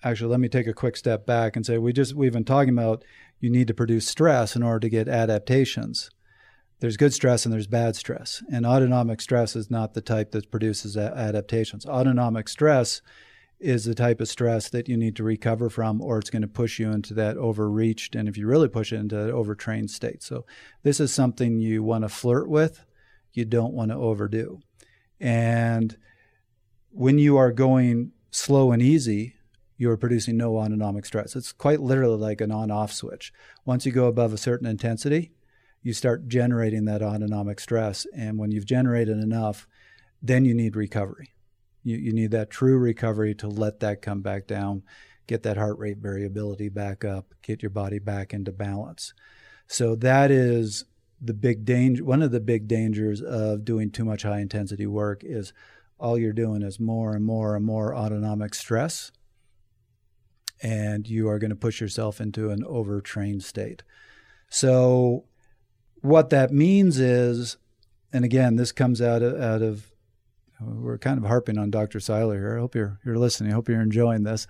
[0.05, 2.71] actually let me take a quick step back and say we just we've been talking
[2.71, 3.05] about
[3.41, 6.11] you need to produce stress in order to get adaptations.
[6.81, 8.43] There's good stress and there's bad stress.
[8.53, 11.87] And autonomic stress is not the type that produces adaptations.
[11.87, 13.01] Autonomic stress
[13.61, 16.49] is the type of stress that you need to recover from or it's going to
[16.49, 20.23] push you into that overreached and if you really push it into that overtrained state.
[20.23, 20.45] So
[20.83, 22.85] this is something you want to flirt with
[23.35, 24.61] you don't want to overdo.
[25.21, 25.97] And
[26.91, 29.35] when you are going slow and easy,
[29.85, 31.37] you are producing no autonomic stress.
[31.37, 33.35] It's quite literally like an on off switch.
[33.67, 35.33] Once you go above a certain intensity,
[35.83, 38.07] you start generating that autonomic stress.
[38.17, 39.69] And when you've generated enough,
[40.23, 41.35] then you need recovery.
[41.83, 44.85] You, you need that true recovery to let that come back down,
[45.27, 49.13] get that heart rate variability back up, get your body back into balance.
[49.67, 50.87] So that is
[51.21, 52.03] the big danger.
[52.03, 55.53] One of the big dangers of doing too much high intensity work is
[55.99, 59.13] all you're doing is more and more and more autonomic stress.
[60.63, 63.83] And you are going to push yourself into an overtrained state.
[64.49, 65.25] So,
[66.01, 67.57] what that means is,
[68.13, 69.91] and again, this comes out of, out of
[70.61, 72.01] we're kind of harping on Dr.
[72.01, 72.57] Seiler here.
[72.57, 73.53] I hope you're you're listening.
[73.53, 74.47] I hope you're enjoying this.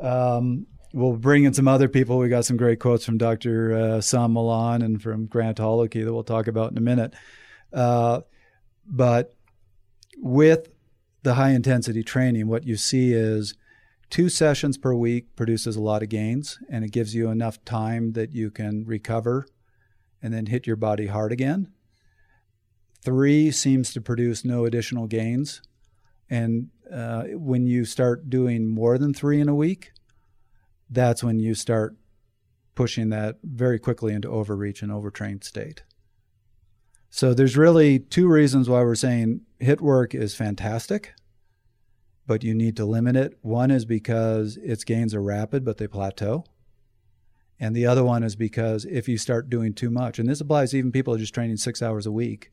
[0.00, 2.18] Um, we'll bring in some other people.
[2.18, 3.74] We got some great quotes from Dr.
[3.74, 7.14] Uh, San Milan and from Grant Holicky that we'll talk about in a minute.
[7.72, 8.20] Uh,
[8.86, 9.34] but
[10.18, 10.68] with
[11.22, 13.54] the high intensity training, what you see is
[14.12, 18.12] two sessions per week produces a lot of gains and it gives you enough time
[18.12, 19.46] that you can recover
[20.22, 21.66] and then hit your body hard again.
[23.02, 25.62] Three seems to produce no additional gains.
[26.28, 29.92] And uh, when you start doing more than three in a week,
[30.90, 31.96] that's when you start
[32.74, 35.84] pushing that very quickly into overreach and overtrained state.
[37.08, 41.14] So there's really two reasons why we're saying HIT work is fantastic,
[42.26, 43.38] but you need to limit it.
[43.42, 46.44] One is because its gains are rapid, but they plateau.
[47.58, 50.72] And the other one is because if you start doing too much, and this applies
[50.72, 52.50] to even people who are just training six hours a week,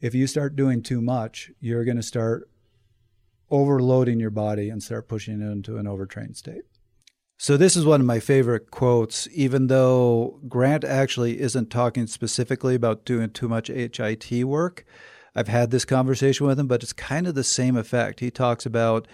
[0.00, 2.50] if you start doing too much, you're going to start
[3.50, 6.62] overloading your body and start pushing it into an overtrained state.
[7.38, 12.74] So, this is one of my favorite quotes, even though Grant actually isn't talking specifically
[12.74, 14.84] about doing too much HIT work.
[15.34, 18.20] I've had this conversation with him, but it's kind of the same effect.
[18.20, 19.08] He talks about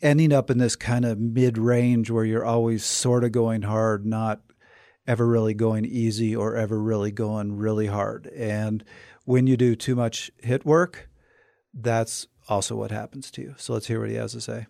[0.00, 4.04] ending up in this kind of mid range where you're always sort of going hard,
[4.04, 4.40] not
[5.06, 8.26] ever really going easy or ever really going really hard.
[8.28, 8.84] And
[9.24, 11.08] when you do too much HIT work,
[11.72, 13.54] that's also what happens to you.
[13.56, 14.66] So let's hear what he has to say.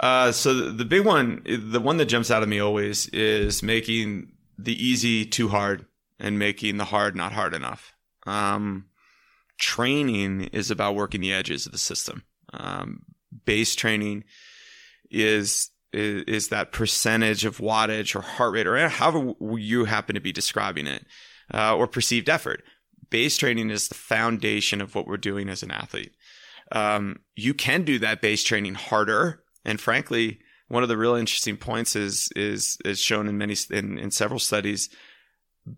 [0.00, 4.30] Uh, so the, big one, the one that jumps out of me always is making
[4.56, 5.86] the easy too hard
[6.18, 7.92] and making the hard not hard enough.
[8.26, 8.86] Um,
[9.58, 12.24] training is about working the edges of the system.
[12.52, 13.02] Um,
[13.44, 14.24] base training
[15.10, 20.20] is, is, is that percentage of wattage or heart rate or however you happen to
[20.20, 21.06] be describing it,
[21.52, 22.62] uh, or perceived effort.
[23.10, 26.12] Base training is the foundation of what we're doing as an athlete.
[26.70, 30.38] Um, you can do that base training harder and frankly,
[30.68, 34.40] one of the real interesting points is is is shown in many in, in several
[34.40, 34.88] studies.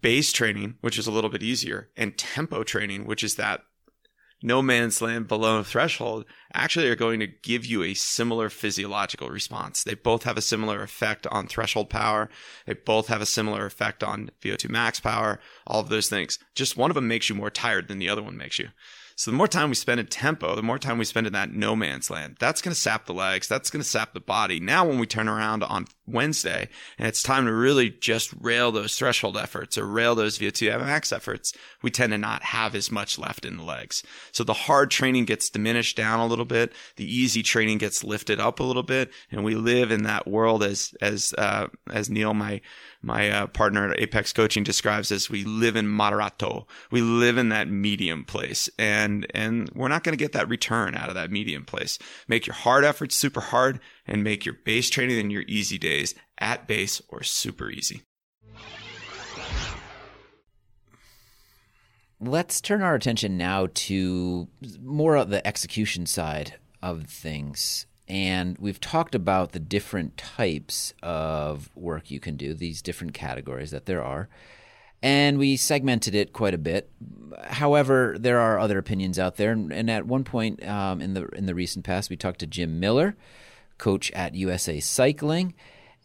[0.00, 3.62] Base training, which is a little bit easier, and tempo training, which is that
[4.42, 6.24] no man's land below threshold,
[6.54, 9.82] actually are going to give you a similar physiological response.
[9.82, 12.30] They both have a similar effect on threshold power.
[12.66, 16.38] They both have a similar effect on VO2 max power, all of those things.
[16.54, 18.68] Just one of them makes you more tired than the other one makes you.
[19.20, 21.52] So the more time we spend in tempo, the more time we spend in that
[21.52, 22.38] no man's land.
[22.40, 23.46] That's going to sap the legs.
[23.46, 24.60] That's going to sap the body.
[24.60, 28.96] Now, when we turn around on Wednesday and it's time to really just rail those
[28.96, 31.52] threshold efforts or rail those VO2 max efforts,
[31.82, 34.02] we tend to not have as much left in the legs.
[34.32, 36.72] So the hard training gets diminished down a little bit.
[36.96, 39.10] The easy training gets lifted up a little bit.
[39.30, 42.60] And we live in that world as, as, uh, as Neal, my,
[43.02, 46.66] my uh, partner at Apex Coaching describes as we live in moderato.
[46.90, 50.94] We live in that medium place, and and we're not going to get that return
[50.94, 51.98] out of that medium place.
[52.28, 56.14] Make your hard efforts super hard, and make your base training and your easy days
[56.38, 58.02] at base or super easy.
[62.22, 64.48] Let's turn our attention now to
[64.82, 67.86] more of the execution side of things.
[68.08, 73.70] And we've talked about the different types of work you can do, these different categories
[73.70, 74.28] that there are.
[75.02, 76.90] And we segmented it quite a bit.
[77.44, 79.52] However, there are other opinions out there.
[79.52, 82.80] And at one point um, in the in the recent past, we talked to Jim
[82.80, 83.16] Miller,
[83.80, 85.54] coach at USA Cycling,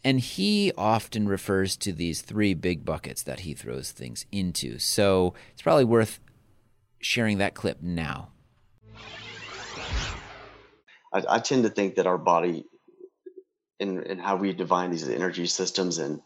[0.02, 4.78] and he often refers to these three big buckets that he throws things into.
[4.78, 6.18] So it's probably worth
[7.00, 8.30] sharing that clip now.
[11.12, 12.64] I, I tend to think that our body,
[13.78, 16.20] and in how we define these energy systems and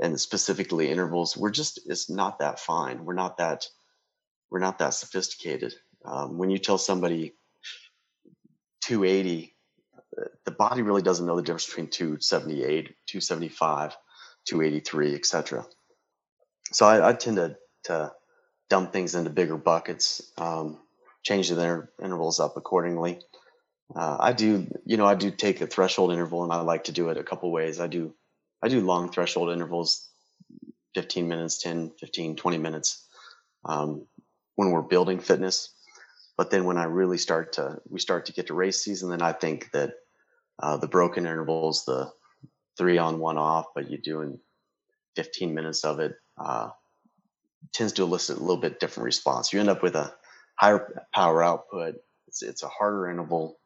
[0.00, 3.04] and specifically intervals, we're just it's not that fine.
[3.04, 3.66] We're not that
[4.50, 5.74] we're not that sophisticated.
[6.04, 7.34] Um, when you tell somebody
[8.82, 9.51] 280,
[10.44, 13.96] the body really doesn't know the difference between 278, 275,
[14.46, 15.66] 283, etc.
[16.72, 18.12] So I, I tend to, to
[18.68, 20.78] dump things into bigger buckets, um,
[21.22, 23.20] change the inter- intervals up accordingly.
[23.94, 26.92] Uh, I do, you know, I do take a threshold interval, and I like to
[26.92, 27.80] do it a couple ways.
[27.80, 28.14] I do,
[28.62, 30.08] I do long threshold intervals,
[30.94, 33.06] 15 minutes, 10, 15, 20 minutes,
[33.64, 34.06] um,
[34.56, 35.74] when we're building fitness.
[36.36, 39.20] But then when I really start to, we start to get to race season, then
[39.20, 39.92] I think that
[40.58, 42.12] uh, the broken intervals, the
[42.76, 44.38] three on, one off, but you're doing
[45.16, 46.70] 15 minutes of it, uh,
[47.72, 49.52] tends to elicit a little bit different response.
[49.52, 50.12] You end up with a
[50.54, 51.96] higher power output.
[52.28, 53.58] It's, it's a harder interval.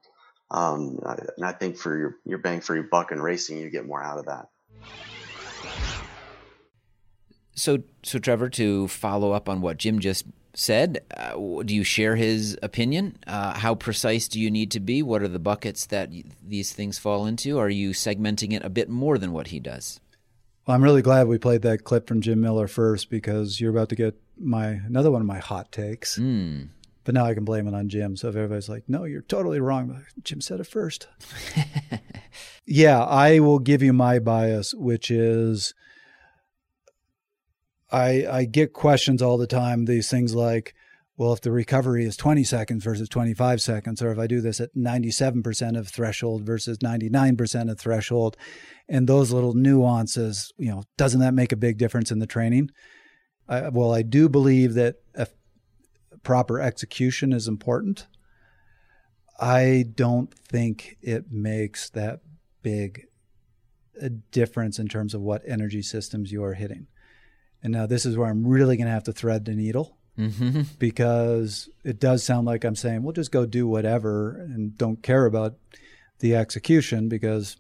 [0.51, 1.01] Um,
[1.37, 4.03] and I think for your, your bang for your buck in racing, you get more
[4.03, 4.49] out of that.
[7.57, 12.17] So, so Trevor, to follow up on what Jim just said, uh, do you share
[12.17, 13.17] his opinion?
[13.27, 15.03] Uh, how precise do you need to be?
[15.03, 16.11] What are the buckets that
[16.47, 17.59] these things fall into?
[17.59, 20.01] Are you segmenting it a bit more than what he does?
[20.67, 23.89] Well, I'm really glad we played that clip from Jim Miller first because you're about
[23.91, 26.19] to get my another one of my hot takes.
[26.19, 26.69] Mm.
[27.05, 28.17] But now I can blame it on Jim.
[28.17, 31.07] So if everybody's like, "No, you're totally wrong," Jim said it first.
[32.67, 35.73] yeah, I will give you my bias, which is
[37.97, 39.85] I I get questions all the time.
[39.85, 40.75] These things like,
[41.17, 44.61] well, if the recovery is 20 seconds versus 25 seconds, or if I do this
[44.61, 48.37] at 97% of threshold versus 99% of threshold,
[48.89, 52.71] and those little nuances, you know, doesn't that make a big difference in the training?
[53.49, 54.97] I, well, I do believe that
[56.27, 58.09] proper execution is important.
[59.39, 62.19] I don't think it makes that
[62.63, 63.07] big
[64.01, 66.89] a difference in terms of what energy systems you are hitting.
[67.63, 70.63] And now this is where I'm really going to have to thread the needle mm-hmm.
[70.79, 75.27] because it does sound like I'm saying, we'll just go do whatever and don't care
[75.27, 75.57] about
[76.21, 77.57] the execution because,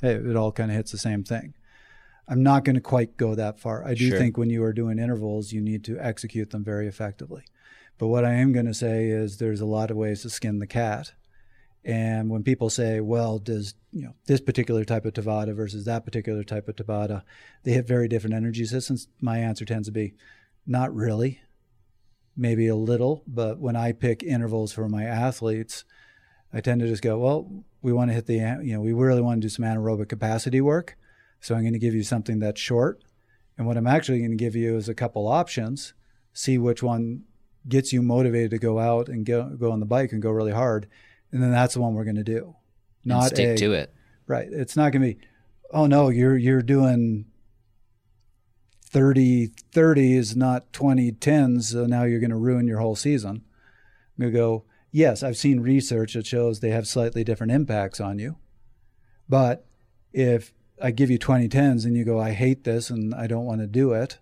[0.00, 1.54] hey, it all kind of hits the same thing.
[2.28, 3.84] I'm not going to quite go that far.
[3.84, 4.18] I do Sure.
[4.18, 7.44] think when you are doing intervals, you need to execute them very effectively.
[7.98, 10.58] But what I am going to say is there's a lot of ways to skin
[10.58, 11.12] the cat.
[11.84, 16.04] And when people say, well, does you know this particular type of Tabata versus that
[16.04, 17.22] particular type of Tabata,
[17.64, 19.08] they have very different energy systems.
[19.20, 20.14] My answer tends to be,
[20.66, 21.40] not really,
[22.36, 23.22] maybe a little.
[23.26, 25.84] But when I pick intervals for my athletes,
[26.52, 29.22] I tend to just go, well, we want to hit the you know we really
[29.22, 30.96] want to do some anaerobic capacity work,
[31.40, 33.02] so I'm going to give you something that's short.
[33.56, 35.92] And what I'm actually going to give you is a couple options.
[36.32, 37.24] See which one
[37.68, 40.52] gets you motivated to go out and go go on the bike and go really
[40.52, 40.88] hard,
[41.32, 42.56] and then that's the one we're going to do.
[43.02, 43.94] And Not stick a, to it.
[44.26, 44.48] Right.
[44.50, 45.26] It's not going to be,
[45.72, 47.26] oh no, you're you're doing
[48.90, 53.44] 30 30s, not 20 10s, so now you're going to ruin your whole season.
[54.18, 58.36] We go, yes, I've seen research that shows they have slightly different impacts on you.
[59.28, 59.64] But
[60.12, 60.52] if
[60.82, 63.60] I give you 20 10s and you go, I hate this and I don't want
[63.60, 64.18] to do it,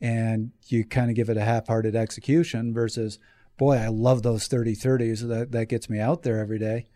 [0.00, 3.18] and you kind of give it a half-hearted execution versus,
[3.62, 5.28] boy, I love those 30 30s.
[5.28, 6.86] That that gets me out there every day.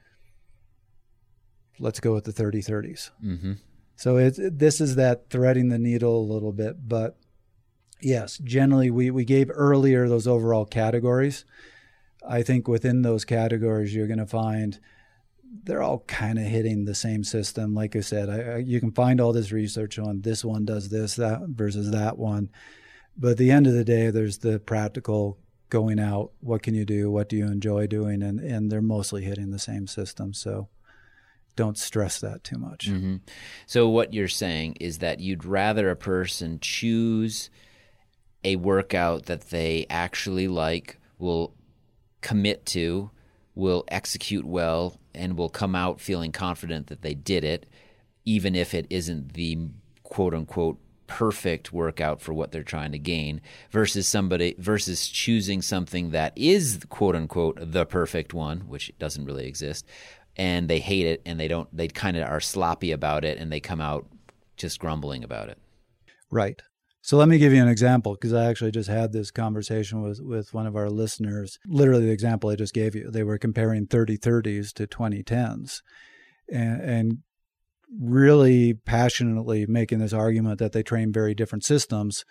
[1.78, 3.10] Let's go with the 30 30s.
[3.24, 3.52] Mm-hmm.
[3.94, 7.18] So it's this is that threading the needle a little bit, but
[8.02, 11.44] yes, generally we we gave earlier those overall categories.
[12.28, 14.80] I think within those categories you're going to find
[15.62, 17.74] they're all kind of hitting the same system.
[17.74, 20.88] Like I said, I, I, you can find all this research on this one does
[20.88, 22.50] this that versus that one,
[23.16, 25.38] but at the end of the day, there's the practical
[25.70, 26.32] going out.
[26.40, 27.10] What can you do?
[27.10, 28.22] What do you enjoy doing?
[28.22, 30.32] And and they're mostly hitting the same system.
[30.32, 30.68] So
[31.56, 32.88] don't stress that too much.
[32.88, 33.16] hmm
[33.66, 37.50] So what you're saying is that you'd rather a person choose
[38.44, 41.54] a workout that they actually like, will
[42.20, 43.10] commit to,
[43.54, 47.66] will execute well, and will come out feeling confident that they did it,
[48.24, 49.58] even if it isn't the
[50.02, 56.10] quote unquote perfect workout for what they're trying to gain versus somebody versus choosing something
[56.10, 59.86] that is quote unquote the perfect one which doesn't really exist
[60.36, 63.52] and they hate it and they don't they kind of are sloppy about it and
[63.52, 64.06] they come out
[64.56, 65.58] just grumbling about it
[66.30, 66.60] Right.
[67.02, 70.20] So let me give you an example because I actually just had this conversation with,
[70.20, 71.58] with one of our listeners.
[71.66, 75.82] Literally, the example I just gave you, they were comparing 30 30s to 2010s
[76.52, 77.18] and, and
[78.00, 82.24] really passionately making this argument that they train very different systems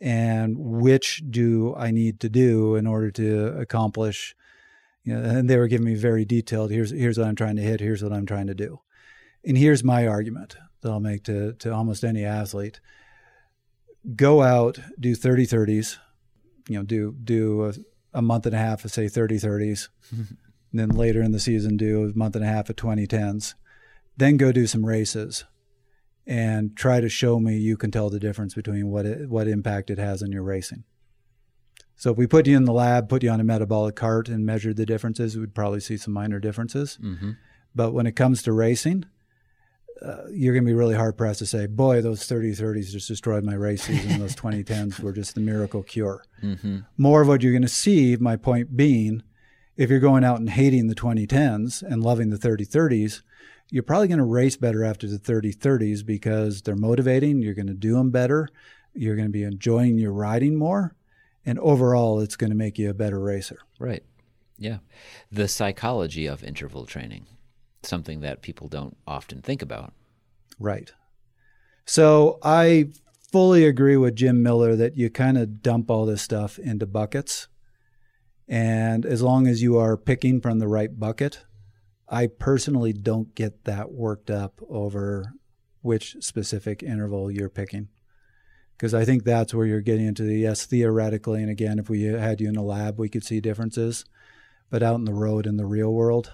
[0.00, 4.34] and which do I need to do in order to accomplish.
[5.04, 6.70] You know, and they were giving me very detailed.
[6.70, 7.80] Here's here's what I'm trying to hit.
[7.80, 8.80] Here's what I'm trying to do.
[9.44, 12.80] And here's my argument that I'll make to to almost any athlete
[14.16, 15.98] go out, do 30 30s,
[16.68, 17.72] you know, do do a,
[18.14, 20.36] a month and a half of say 30 30s, and
[20.72, 23.54] then later in the season do a month and a half of 2010s.
[24.16, 25.44] Then go do some races
[26.26, 29.90] and try to show me you can tell the difference between what it, what impact
[29.90, 30.84] it has on your racing.
[31.96, 34.44] So if we put you in the lab, put you on a metabolic cart, and
[34.44, 36.98] measured the differences, we'd probably see some minor differences.
[37.02, 37.32] Mm-hmm.
[37.74, 39.04] But when it comes to racing,
[40.04, 43.08] uh, you're going to be really hard pressed to say, boy, those 30 30s just
[43.08, 44.18] destroyed my race season.
[44.18, 46.24] those 2010s were just the miracle cure.
[46.42, 46.80] Mm-hmm.
[46.98, 49.22] More of what you're going to see, my point being,
[49.76, 53.22] if you're going out and hating the 2010s and loving the 30 30s,
[53.72, 57.40] you're probably going to race better after the 30 30s because they're motivating.
[57.40, 58.50] You're going to do them better.
[58.92, 60.94] You're going to be enjoying your riding more.
[61.46, 63.60] And overall, it's going to make you a better racer.
[63.78, 64.04] Right.
[64.58, 64.78] Yeah.
[65.30, 67.26] The psychology of interval training,
[67.82, 69.94] something that people don't often think about.
[70.58, 70.92] Right.
[71.86, 72.90] So I
[73.32, 77.48] fully agree with Jim Miller that you kind of dump all this stuff into buckets.
[78.46, 81.40] And as long as you are picking from the right bucket,
[82.12, 85.32] I personally don't get that worked up over
[85.80, 87.88] which specific interval you're picking
[88.76, 91.40] because I think that's where you're getting into the yes, theoretically.
[91.40, 94.04] And again, if we had you in a lab, we could see differences,
[94.68, 96.32] but out in the road in the real world,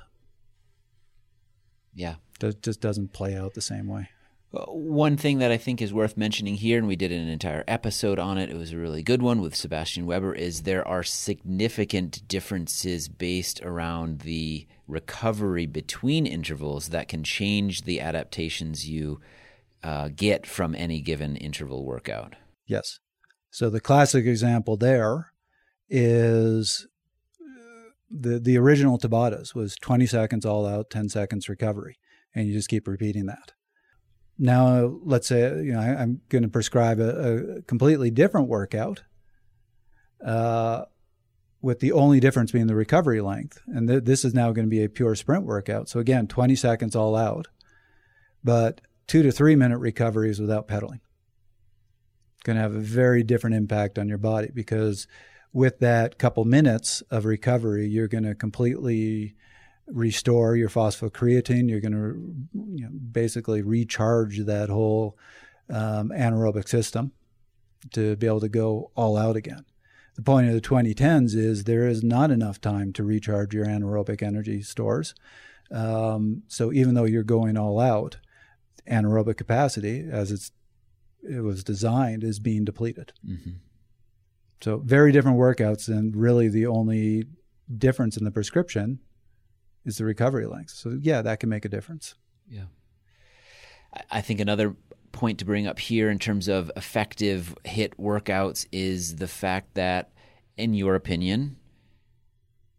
[1.95, 4.09] yeah, it just doesn't play out the same way.
[4.53, 7.65] Uh, one thing that I think is worth mentioning here, and we did an entire
[7.69, 11.03] episode on it, it was a really good one with Sebastian Weber, is there are
[11.03, 19.21] significant differences based around the recovery between intervals that can change the adaptations you
[19.83, 22.35] uh, get from any given interval workout.
[22.67, 23.01] Yes.
[23.51, 25.33] So the classic example there
[25.91, 26.87] is
[27.41, 31.99] uh, the the original Tabatas was 20 seconds all out, 10 seconds recovery,
[32.35, 33.53] and you just keep repeating that.
[34.39, 39.03] Now, let's say you know I, am going to prescribe a, a, completely different workout,
[40.25, 40.85] uh,
[41.61, 44.71] with the only difference being the recovery length, and th- this is now going to
[44.71, 45.89] be a pure sprint workout.
[45.89, 47.49] So again, 20 seconds all out,
[48.45, 51.01] but two to three minute recoveries without pedaling.
[52.45, 55.09] Going to have a very different impact on your body because
[55.53, 59.35] with that couple minutes of recovery, you're going to completely
[59.91, 61.69] restore your phosphocreatine.
[61.69, 65.17] You're going to you know, basically recharge that whole
[65.71, 67.13] um, anaerobic system
[67.93, 69.65] to be able to go all out again.
[70.17, 74.23] The point of the 2010s is there is not enough time to recharge your anaerobic
[74.23, 75.15] energy stores.
[75.71, 78.19] Um, so even though you're going all out,
[78.91, 80.51] anaerobic capacity as it's
[81.23, 83.13] it was designed is being depleted.
[83.27, 83.51] Mm-hmm.
[84.61, 87.25] So very different workouts, and really the only
[87.77, 89.01] difference in the prescription
[89.89, 90.71] is the recovery length.
[90.71, 92.15] So yeah, that can make a difference.
[92.49, 92.65] Yeah,
[94.11, 94.77] I think another
[95.13, 100.13] point to bring up here in terms of effective HIT workouts is the fact that,
[100.57, 101.57] in your opinion,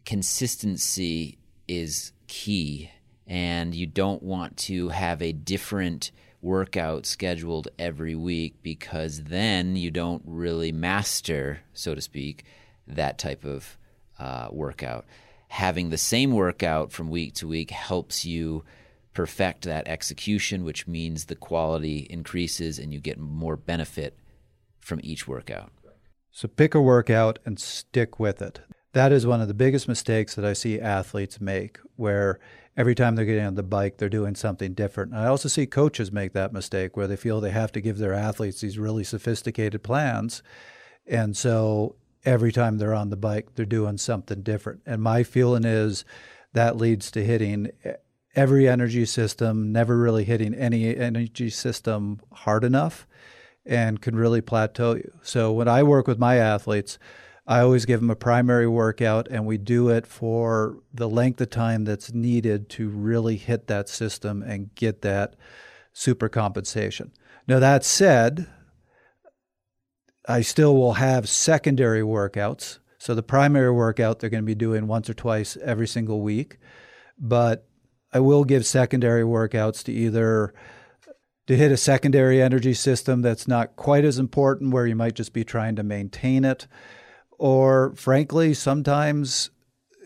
[0.06, 1.38] consistency
[1.68, 2.90] is key
[3.28, 6.12] and you don't want to have a different
[6.42, 12.44] workout scheduled every week because then you don't really master, so to speak,
[12.88, 13.78] that type of
[14.18, 15.06] uh, workout.
[15.50, 18.64] Having the same workout from week to week helps you
[19.14, 24.18] perfect that execution, which means the quality increases and you get more benefit
[24.80, 25.72] from each workout.
[26.32, 28.62] So pick a workout and stick with it.
[28.94, 32.40] That is one of the biggest mistakes that I see athletes make, where
[32.78, 35.12] every time they're getting on the bike, they're doing something different.
[35.12, 37.98] And I also see coaches make that mistake where they feel they have to give
[37.98, 40.42] their athletes these really sophisticated plans.
[41.06, 44.82] And so every time they're on the bike, they're doing something different.
[44.86, 46.06] And my feeling is
[46.54, 47.72] that leads to hitting
[48.36, 53.08] every energy system, never really hitting any energy system hard enough,
[53.66, 55.12] and can really plateau you.
[55.22, 56.98] So when I work with my athletes,
[57.48, 61.50] I always give them a primary workout, and we do it for the length of
[61.50, 65.36] time that's needed to really hit that system and get that
[65.92, 67.12] super compensation.
[67.48, 68.48] Now, that said,
[70.30, 72.80] I still will have secondary workouts.
[72.98, 76.58] So, the primary workout they're going to be doing once or twice every single week,
[77.18, 77.68] but
[78.14, 80.54] I will give secondary workouts to either
[81.48, 85.34] to hit a secondary energy system that's not quite as important, where you might just
[85.34, 86.68] be trying to maintain it
[87.40, 89.50] or frankly, sometimes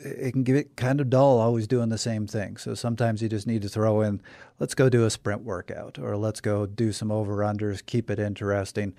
[0.05, 2.57] it can get kind of dull always doing the same thing.
[2.57, 4.21] So sometimes you just need to throw in,
[4.59, 8.19] let's go do a sprint workout or let's go do some over unders, keep it
[8.19, 8.93] interesting.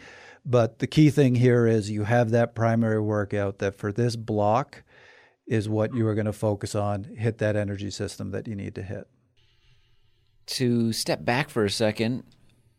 [0.46, 4.82] But the key thing here is you have that primary workout that for this block
[5.46, 8.74] is what you are going to focus on, hit that energy system that you need
[8.74, 9.06] to hit.
[10.46, 12.24] To step back for a second,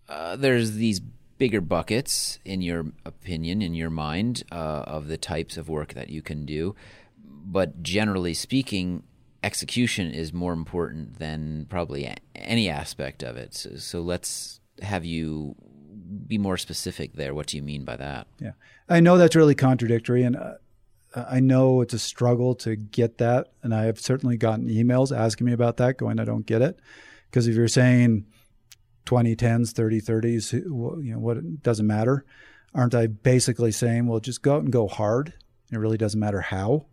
[0.07, 0.99] uh, there's these
[1.37, 6.09] bigger buckets, in your opinion, in your mind, uh, of the types of work that
[6.09, 6.75] you can do.
[7.17, 9.03] But generally speaking,
[9.43, 13.53] execution is more important than probably any aspect of it.
[13.53, 15.55] So, so let's have you
[16.27, 17.33] be more specific there.
[17.33, 18.27] What do you mean by that?
[18.39, 18.51] Yeah,
[18.89, 20.55] I know that's really contradictory, and uh,
[21.15, 25.47] I know it's a struggle to get that, and I have certainly gotten emails asking
[25.47, 26.79] me about that, going, I don't get it,
[27.29, 28.25] because if you're saying
[29.05, 32.25] 20 10s, 30 30s, you know what doesn't matter.
[32.73, 35.33] Aren't I basically saying, well, just go out and go hard?
[35.71, 36.87] It really doesn't matter how.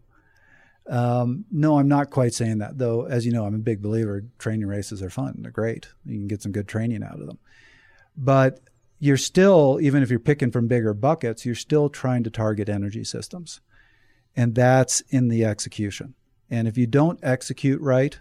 [0.88, 3.06] Um, no, I'm not quite saying that, though.
[3.06, 4.24] As you know, I'm a big believer.
[4.38, 5.88] Training races are fun; they're great.
[6.04, 7.38] You can get some good training out of them.
[8.16, 8.60] But
[9.02, 13.02] you're still, even if you're picking from bigger buckets, you're still trying to target energy
[13.02, 13.60] systems,
[14.36, 16.14] and that's in the execution.
[16.48, 18.16] And if you don't execute right,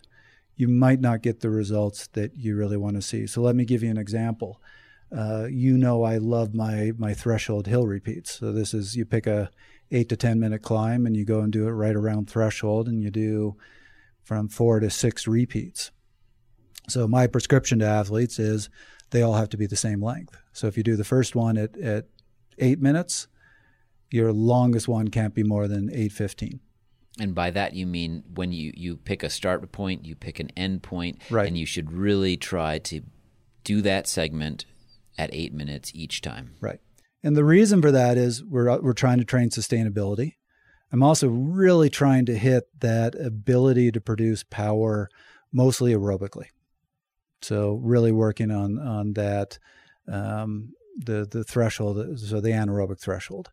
[0.55, 3.27] you might not get the results that you really want to see.
[3.27, 4.59] So let me give you an example.
[5.15, 8.39] Uh, you know, I love my my threshold hill repeats.
[8.39, 9.51] So this is you pick a
[9.91, 13.03] eight to 10 minute climb and you go and do it right around threshold and
[13.03, 13.55] you do
[14.23, 15.91] from four to six repeats.
[16.89, 18.71] So my prescription to athletes is
[19.11, 20.38] they all have to be the same length.
[20.53, 22.07] So if you do the first one at, at
[22.57, 23.27] eight minutes,
[24.09, 26.59] your longest one can't be more than 815.
[27.19, 30.49] And by that you mean when you, you pick a start point, you pick an
[30.55, 31.47] end point, right.
[31.47, 33.01] and you should really try to
[33.63, 34.65] do that segment
[35.17, 36.55] at eight minutes each time.
[36.61, 36.79] Right.
[37.23, 40.35] And the reason for that is we're uh, we're trying to train sustainability.
[40.91, 45.09] I'm also really trying to hit that ability to produce power
[45.53, 46.47] mostly aerobically.
[47.41, 49.59] So really working on on that
[50.07, 53.49] um, the the threshold, so the anaerobic threshold.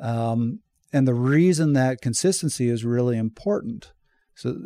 [0.00, 0.60] Um,
[0.92, 3.92] and the reason that consistency is really important.
[4.34, 4.56] So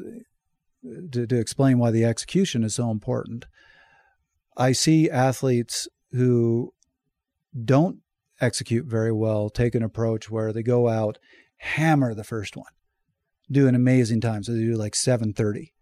[1.13, 3.47] to, to explain why the execution is so important,
[4.57, 6.73] I see athletes who
[7.65, 7.99] don't
[8.41, 11.19] execute very well take an approach where they go out,
[11.59, 12.73] hammer the first one,
[13.51, 14.43] do an amazing time.
[14.43, 15.73] So they do like 730.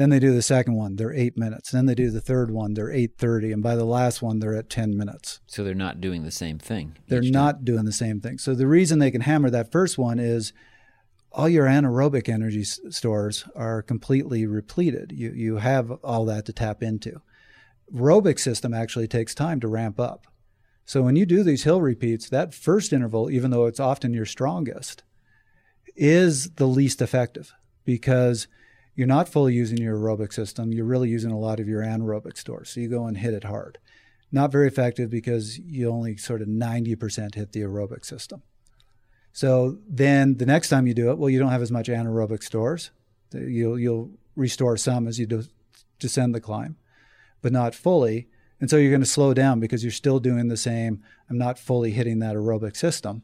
[0.00, 1.72] Then they do the second one, they're eight minutes.
[1.72, 3.52] Then they do the third one, they're 830.
[3.52, 5.40] And by the last one, they're at 10 minutes.
[5.46, 6.96] So they're not doing the same thing.
[7.08, 7.64] They're not time.
[7.64, 8.38] doing the same thing.
[8.38, 10.54] So the reason they can hammer that first one is
[11.32, 15.12] all your anaerobic energy stores are completely repleted.
[15.12, 17.20] You, you have all that to tap into.
[17.94, 20.26] Aerobic system actually takes time to ramp up.
[20.86, 24.24] So when you do these hill repeats, that first interval, even though it's often your
[24.24, 25.02] strongest,
[25.94, 27.52] is the least effective
[27.84, 28.48] because
[29.00, 30.74] you're not fully using your aerobic system.
[30.74, 32.68] You're really using a lot of your anaerobic stores.
[32.68, 33.78] So you go and hit it hard.
[34.30, 38.42] Not very effective because you only sort of 90% hit the aerobic system.
[39.32, 42.42] So then the next time you do it, well, you don't have as much anaerobic
[42.42, 42.90] stores.
[43.32, 45.44] You'll, you'll restore some as you do,
[45.98, 46.76] descend the climb,
[47.40, 48.28] but not fully.
[48.60, 51.02] And so you're going to slow down because you're still doing the same.
[51.30, 53.22] I'm not fully hitting that aerobic system.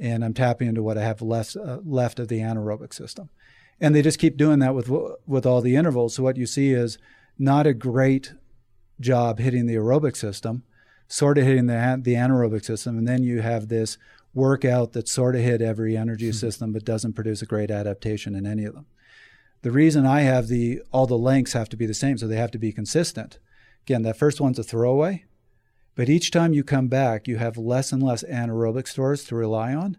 [0.00, 3.30] And I'm tapping into what I have left, uh, left of the anaerobic system.
[3.80, 4.90] And they just keep doing that with,
[5.26, 6.14] with all the intervals.
[6.14, 6.98] So what you see is
[7.38, 8.34] not a great
[9.00, 10.64] job hitting the aerobic system,
[11.08, 12.98] sort of hitting the, the anaerobic system.
[12.98, 13.96] And then you have this
[14.34, 16.36] workout that sort of hit every energy mm-hmm.
[16.36, 18.86] system, but doesn't produce a great adaptation in any of them.
[19.62, 22.36] The reason I have the, all the lengths have to be the same, so they
[22.36, 23.38] have to be consistent
[23.86, 25.24] Again, that first one's a throwaway,
[25.94, 29.74] but each time you come back, you have less and less anaerobic stores to rely
[29.74, 29.96] on,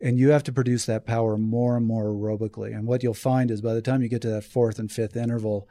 [0.00, 2.74] and you have to produce that power more and more aerobically.
[2.74, 5.16] And what you'll find is by the time you get to that fourth and fifth
[5.16, 5.68] interval,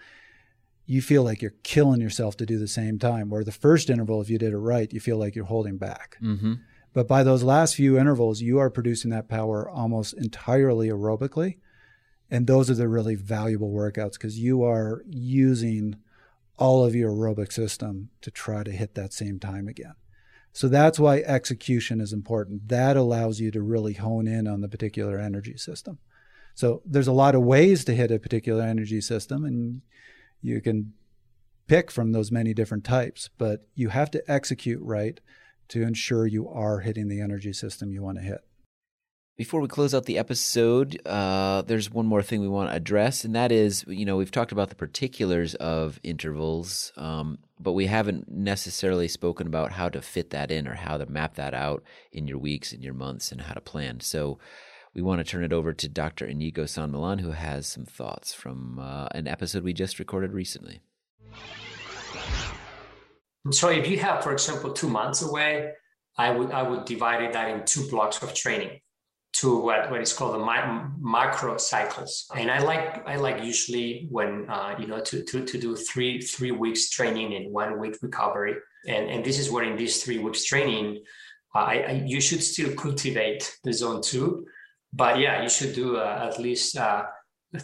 [0.86, 3.30] you feel like you're killing yourself to do the same time.
[3.30, 6.18] Where the first interval, if you did it right, you feel like you're holding back.
[6.22, 6.54] Mm-hmm.
[6.94, 11.58] But by those last few intervals, you are producing that power almost entirely aerobically.
[12.32, 15.98] And those are the really valuable workouts because you are using
[16.58, 19.96] all of your aerobic system to try to hit that same time again.
[20.56, 22.70] So that's why execution is important.
[22.70, 26.00] That allows you to really hone in on the particular energy system.
[26.54, 29.82] So there's a lot of ways to hit a particular energy system, and
[30.42, 30.94] you can
[31.68, 35.20] pick from those many different types, but you have to execute right
[35.68, 38.40] to ensure you are hitting the energy system you want to hit.
[39.38, 43.26] Before we close out the episode, uh, there's one more thing we want to address,
[43.26, 47.88] and that is, you know, we've talked about the particulars of intervals, um, but we
[47.88, 51.84] haven't necessarily spoken about how to fit that in or how to map that out
[52.14, 54.00] in your weeks and your months and how to plan.
[54.00, 54.40] So
[54.94, 56.26] we want to turn it over to Dr.
[56.26, 60.80] Inigo San Milan, who has some thoughts from uh, an episode we just recorded recently.
[63.52, 65.74] So if you have, for example, two months away,
[66.18, 68.80] I would I would divide that in two blocks of training
[69.40, 72.30] to what, what is called the mi- macro cycles.
[72.36, 76.22] And I like I like usually when uh, you know to, to to do three
[76.22, 78.56] three weeks training and one week recovery.
[78.88, 81.04] And and this is where in these three weeks training,
[81.54, 84.46] uh, I, I, you should still cultivate the zone two,
[84.94, 87.04] but yeah, you should do uh, at least uh,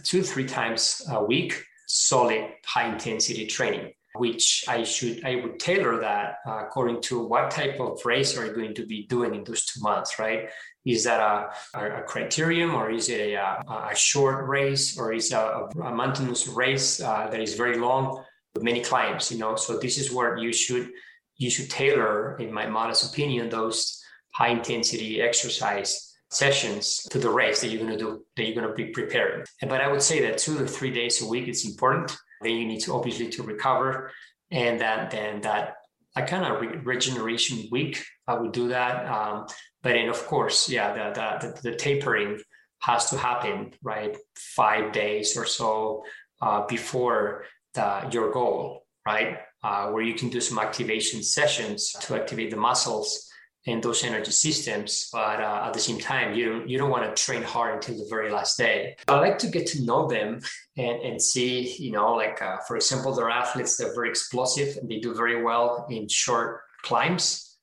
[0.04, 3.94] two three times a week solid high intensity training.
[4.16, 8.46] Which I should I would tailor that uh, according to what type of race are
[8.46, 10.50] you going to be doing in those two months, right?
[10.86, 15.70] Is that a, a, criterium or is it a, a, short race or is a,
[15.84, 18.24] a mountainous race uh, that is very long
[18.56, 19.56] with many climbs, you know?
[19.56, 20.90] So this is where you should
[21.38, 27.62] you should tailor, in my modest opinion, those high intensity exercise sessions to the race
[27.62, 29.46] that you're going to do that you're going to be preparing.
[29.62, 32.18] But I would say that two to three days a week is important.
[32.42, 34.12] Then you need to obviously to recover,
[34.50, 35.76] and then then that
[36.16, 39.06] a kind of re- regeneration week I would do that.
[39.10, 39.48] Um,
[39.82, 42.40] but then of course, yeah, the, the, the tapering
[42.80, 46.04] has to happen right five days or so
[46.42, 49.38] uh, before the, your goal, right?
[49.64, 53.31] Uh, where you can do some activation sessions to activate the muscles
[53.68, 57.04] and those energy systems but uh, at the same time you don't you don't want
[57.04, 58.96] to train hard until the very last day.
[59.08, 60.40] I like to get to know them
[60.78, 64.90] and and see you know like uh, for example they're athletes they're very explosive and
[64.90, 67.58] they do very well in short climbs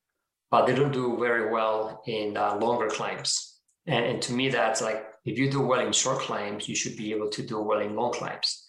[0.51, 3.61] but they don't do very well in uh, longer climbs.
[3.87, 6.97] And, and to me that's like if you do well in short climbs you should
[6.97, 8.65] be able to do well in long climbs.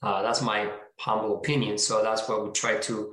[0.00, 3.12] Uh, that's my humble opinion so that's what we try to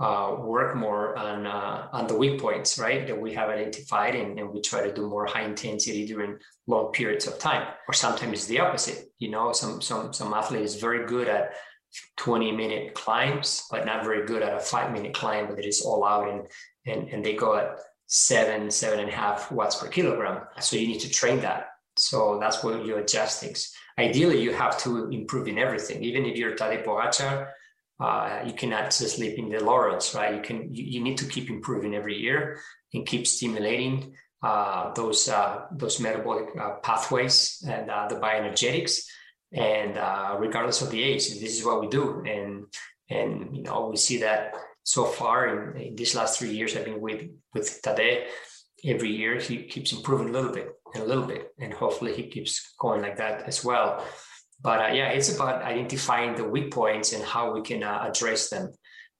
[0.00, 3.06] uh, work more on uh, on the weak points, right?
[3.06, 6.92] That we have identified, and, and we try to do more high intensity during long
[6.92, 7.68] periods of time.
[7.88, 9.06] Or sometimes it's the opposite.
[9.18, 11.54] You know, some some some athlete is very good at
[12.16, 15.82] 20 minute climbs, but not very good at a five minute climb, but it is
[15.82, 16.46] all out and
[16.86, 20.42] and and they go at seven, seven and a half watts per kilogram.
[20.60, 21.68] So you need to train that.
[21.96, 23.72] So that's where you adjust things.
[23.98, 26.02] Ideally, you have to improve in everything.
[26.02, 27.50] Even if you're Tadej Pogacar,
[28.00, 30.34] uh, you cannot just sleep in the laurels, right?
[30.34, 32.58] You can you, you, need to keep improving every year
[32.92, 39.02] and keep stimulating uh, those uh, those metabolic uh, pathways and uh, the bioenergetics,
[39.52, 42.66] and uh, regardless of the age, this is what we do, and
[43.08, 46.84] and you know we see that so far in, in these last three years I've
[46.84, 47.22] been with
[47.54, 48.26] with Tadej.
[48.84, 52.24] Every year he keeps improving a little bit and a little bit, and hopefully he
[52.24, 54.04] keeps going like that as well.
[54.64, 58.48] But uh, yeah, it's about identifying the weak points and how we can uh, address
[58.48, 58.72] them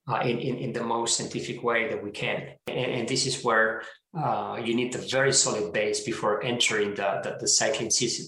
[0.08, 2.54] uh, in, in, in, the most scientific way that we can.
[2.66, 3.82] And, and this is where
[4.18, 8.26] uh, you need the very solid base before entering the, the, the, cycling season.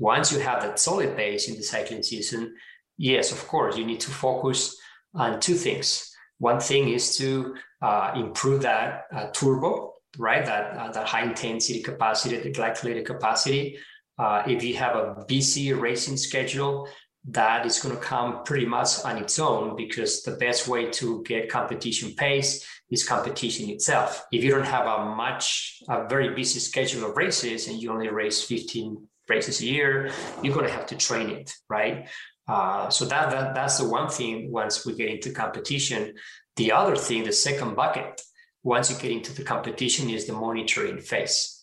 [0.00, 2.54] Once you have that solid base in the cycling season,
[2.96, 4.76] yes, of course, you need to focus
[5.14, 6.12] on two things.
[6.38, 10.44] One thing is to uh, improve that uh, turbo, right?
[10.44, 13.78] That, that high intensity capacity, the glycolytic capacity
[14.18, 16.88] uh, if you have a busy racing schedule,
[17.30, 21.22] that is going to come pretty much on its own because the best way to
[21.24, 24.26] get competition pace is competition itself.
[24.32, 28.08] If you don't have a much, a very busy schedule of races and you only
[28.08, 30.10] race 15 races a year,
[30.42, 32.08] you're going to have to train it, right?
[32.48, 36.14] Uh, so that, that that's the one thing once we get into competition.
[36.56, 38.22] The other thing, the second bucket,
[38.62, 41.57] once you get into the competition is the monitoring phase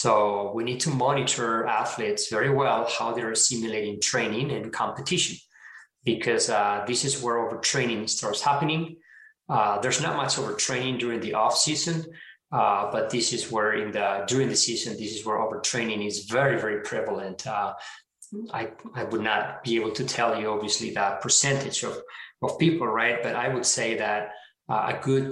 [0.00, 0.10] so
[0.56, 1.50] we need to monitor
[1.80, 5.36] athletes very well how they're simulating training and competition,
[6.12, 8.82] because uh, this is where overtraining starts happening.
[9.54, 11.96] Uh, there's not much overtraining during the off season,
[12.58, 16.16] uh, but this is where in the during the season, this is where overtraining is
[16.36, 17.38] very very prevalent.
[17.46, 17.72] Uh,
[18.60, 18.62] I
[19.00, 21.94] I would not be able to tell you obviously that percentage of
[22.40, 23.18] of people, right?
[23.26, 24.22] But I would say that
[24.72, 25.26] uh, a good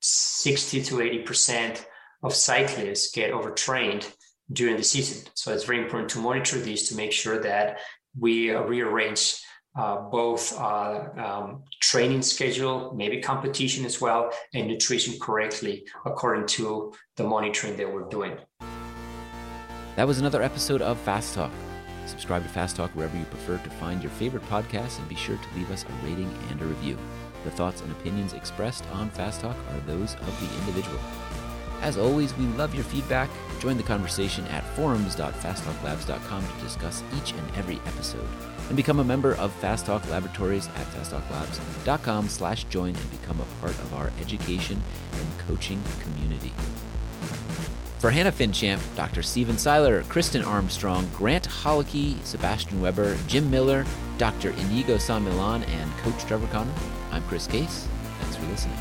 [0.00, 1.86] sixty to eighty percent
[2.22, 4.06] of cyclists get overtrained
[4.52, 5.30] during the season.
[5.34, 7.78] So it's very important to monitor these to make sure that
[8.18, 9.40] we rearrange
[9.78, 16.92] uh, both uh, um, training schedule, maybe competition as well, and nutrition correctly according to
[17.16, 18.36] the monitoring that we're doing.
[19.96, 21.52] That was another episode of Fast Talk.
[22.06, 25.36] Subscribe to Fast Talk wherever you prefer to find your favorite podcasts and be sure
[25.36, 26.98] to leave us a rating and a review.
[27.44, 30.98] The thoughts and opinions expressed on Fast Talk are those of the individual.
[31.80, 33.30] As always, we love your feedback.
[33.58, 38.28] Join the conversation at forums.fasttalklabs.com to discuss each and every episode.
[38.68, 43.60] And become a member of Fast Talk Laboratories at fasttalklabs.com slash join and become a
[43.60, 44.80] part of our education
[45.12, 46.52] and coaching community.
[47.98, 49.22] For Hannah Finchamp, Dr.
[49.22, 53.84] Steven Seiler, Kristin Armstrong, Grant Holicky, Sebastian Weber, Jim Miller,
[54.16, 54.50] Dr.
[54.52, 56.72] Inigo San Milan, and Coach Trevor Connor,
[57.10, 57.88] I'm Chris Case.
[58.20, 58.78] Thanks for listening.